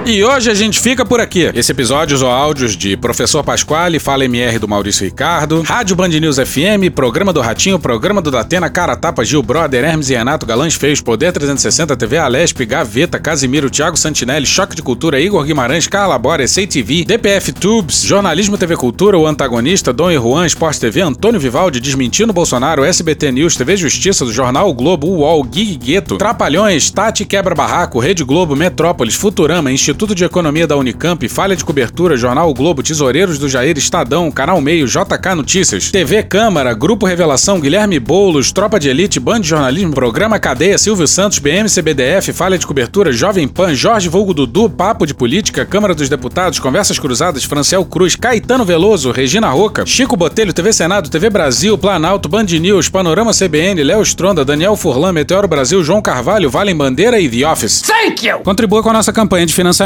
[0.06, 1.50] E hoje a gente fica por aqui.
[1.52, 6.36] Esse episódio ou áudios de Professor Pasquale, Fala MR do Maurício Ricardo, Rádio Band News
[6.36, 10.76] FM, Programa do Ratinho, Programa do Datena, Cara Tapa, Gil Brother, Hermes e Renato, Galãs
[10.76, 16.16] Feios, Poder 360, TV Alesp, Gaveta, Casimiro, Thiago Santinelli, Choque de Cultura, Igor Guimarães, Carla
[16.16, 21.40] Bora, TV, DPF Tubes, Jornalismo TV Cultura, O Antagonista, Dom e Juan, Esporte TV, Antônio
[21.40, 26.92] Vivaldi, Desmentindo Bolsonaro, SBT News, TV Justiça, do Jornal o Globo, UOL, Gig Gueto, Trapalhões,
[26.92, 32.16] Tati Quebra Barraco, Rede Globo, Metrópolis, Futurama, Instituto de Economia da Unicamp, Falha de Cobertura,
[32.16, 37.58] Jornal o Globo, Tesoureiros do Jair, Estadão, Canal Meio, JK Notícias, TV Câmara, Grupo Revelação,
[37.58, 42.58] Guilherme Boulos, Tropa de Elite, Band de Jornalismo, Programa Cadeia, Silvio Santos, BM, CBDF, Falha
[42.58, 47.44] de Cobertura, Jovem Pan, Jorge Vulgo Dudu, Papo de Política, Câmara dos Deputados, Conversas Cruzadas,
[47.44, 52.90] Franciel Cruz, Caetano Veloso, Regina Roca, Chico Botelho, TV Senado, TV Brasil, Planalto, Band News,
[52.90, 57.80] Panorama CBN, Léo Stronda, Daniel Furlan, Meteoro Brasil, João Carvalho, Valem Bandeira e The Office.
[57.80, 58.40] Thank you!
[58.40, 59.85] Contribua com a nossa campanha de financiamento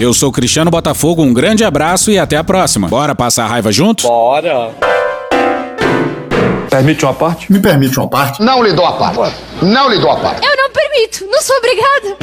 [0.00, 2.88] Eu sou Cristiano Botafogo, um grande abraço e até a próxima.
[2.88, 4.04] Bora passar a raiva juntos?
[4.04, 4.70] Bora!
[6.68, 7.52] Permite uma parte?
[7.52, 8.42] Me permite uma parte?
[8.42, 9.36] Não lhe dou a parte.
[9.62, 10.44] Não lhe dou a parte.
[10.44, 12.16] Eu não permito, não sou obrigada.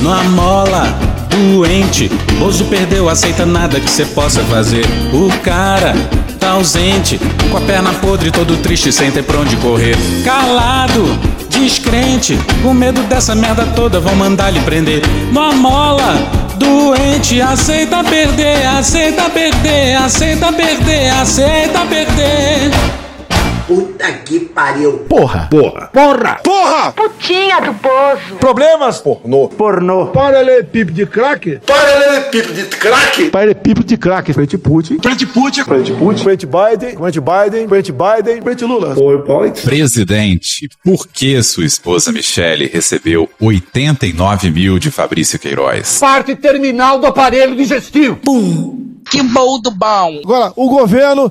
[0.00, 0.84] Numa mola,
[1.28, 4.86] doente, Bozo perdeu, aceita nada que cê possa fazer.
[5.12, 5.92] O cara
[6.40, 7.20] tá ausente,
[7.50, 9.96] com a perna podre, todo triste, sem ter pra onde correr.
[10.24, 11.18] Calado,
[11.50, 15.02] descrente, com medo dessa merda toda, vão mandar lhe prender.
[15.26, 16.14] Numa mola,
[16.56, 22.70] doente, aceita perder, aceita perder, aceita perder, aceita perder.
[23.70, 25.04] Puta que pariu.
[25.08, 25.46] Porra.
[25.48, 25.90] Porra.
[25.92, 26.40] Porra.
[26.42, 26.90] Porra.
[26.90, 28.34] Putinha do poço.
[28.40, 28.98] Problemas?
[28.98, 29.46] Pornô.
[29.46, 30.06] Pornô.
[30.08, 31.60] Paralelepípedo de crack?
[31.64, 33.30] Paralelepípedo de crack.
[33.30, 34.32] Paralelepípedo de crack.
[34.32, 34.98] Frente Putin.
[35.00, 35.62] Frente Putin.
[35.62, 36.24] Frente Putin.
[36.24, 36.96] Frente Biden.
[36.96, 37.68] Frente Biden.
[37.68, 38.42] Frente Biden.
[38.42, 38.94] Frente Lula.
[38.96, 39.62] PowerPoint.
[39.62, 46.00] Presidente, por que sua esposa Michele recebeu 89 mil de Fabrício Queiroz?
[46.00, 48.18] Parte terminal do aparelho digestivo.
[49.10, 50.20] Que bom do bom.
[50.24, 51.30] Agora, o governo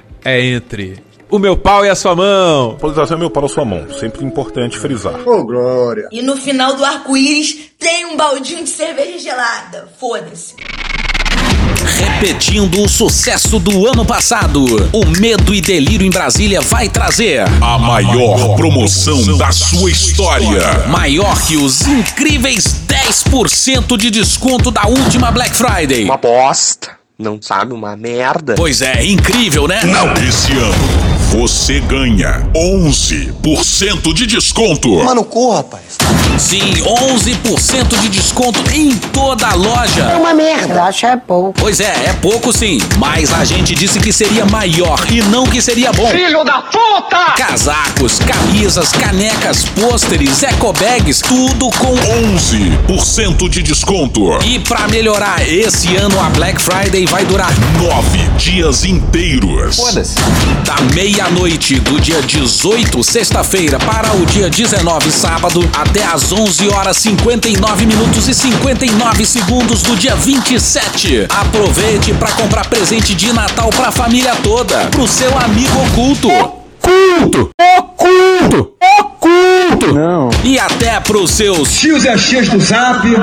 [0.23, 2.75] é entre o meu pau e a sua mão.
[2.79, 3.87] Polarização é meu pau na sua mão.
[3.99, 5.19] Sempre importante frisar.
[5.27, 6.07] Ô, Glória.
[6.11, 9.87] E no final do arco-íris tem um baldinho de cerveja gelada.
[9.99, 10.55] Foda-se.
[11.85, 14.63] Repetindo o sucesso do ano passado,
[14.93, 20.87] o Medo e Delírio em Brasília vai trazer A maior promoção da sua história.
[20.89, 26.03] maior que os incríveis 10% de desconto da última Black Friday.
[26.05, 27.00] Uma bosta.
[27.21, 28.55] Não sabe, uma merda.
[28.55, 29.81] Pois é, incrível, né?
[29.83, 30.11] Não.
[30.27, 31.00] Esse ano
[31.31, 34.89] você ganha 11% de desconto.
[35.01, 35.83] Mano, corra, rapaz.
[36.37, 40.01] Sim, 11% de desconto em toda a loja.
[40.01, 41.53] É uma merda, acho é pouco.
[41.57, 45.61] Pois é, é pouco sim, mas a gente disse que seria maior e não que
[45.61, 46.09] seria bom.
[46.09, 47.31] Filho da puta!
[47.37, 51.95] Casacos, camisas, canecas, pôsteres, ecobags, tudo com
[52.35, 54.37] 11% de desconto.
[54.43, 57.51] E pra melhorar, esse ano a Black Friday vai durar
[57.81, 59.77] Nove dias inteiros.
[59.77, 60.15] Foda-se.
[60.65, 60.75] da
[61.21, 67.85] meia-noite do dia 18, sexta-feira, para o dia 19, sábado, até às 11 horas 59
[67.85, 71.27] minutos e 59 segundos do dia 27.
[71.29, 76.27] Aproveite para comprar presente de Natal pra família toda, pro seu amigo oculto.
[76.27, 77.51] Oculto!
[77.59, 78.73] Oculto!
[78.79, 79.10] Oculto!
[79.93, 80.29] Não.
[80.43, 83.05] E até pros seus Tios e as tias do zap.
[83.07, 83.21] não.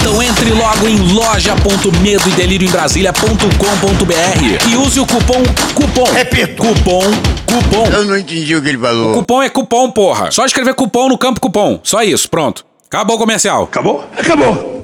[0.00, 5.42] Então entre logo em loja.medo e delírio em Brasília.com.br e use o cupom
[5.74, 6.04] cupom.
[6.12, 6.62] Repito.
[6.62, 7.02] Cupom
[7.46, 7.86] cupom.
[7.92, 9.14] Eu não entendi o que ele O falou.
[9.14, 10.30] cupom é cupom, porra.
[10.30, 11.80] Só escrever cupom no campo cupom.
[11.82, 12.64] Só isso, pronto.
[12.86, 13.64] Acabou o comercial.
[13.64, 14.04] Acabou?
[14.18, 14.81] Acabou.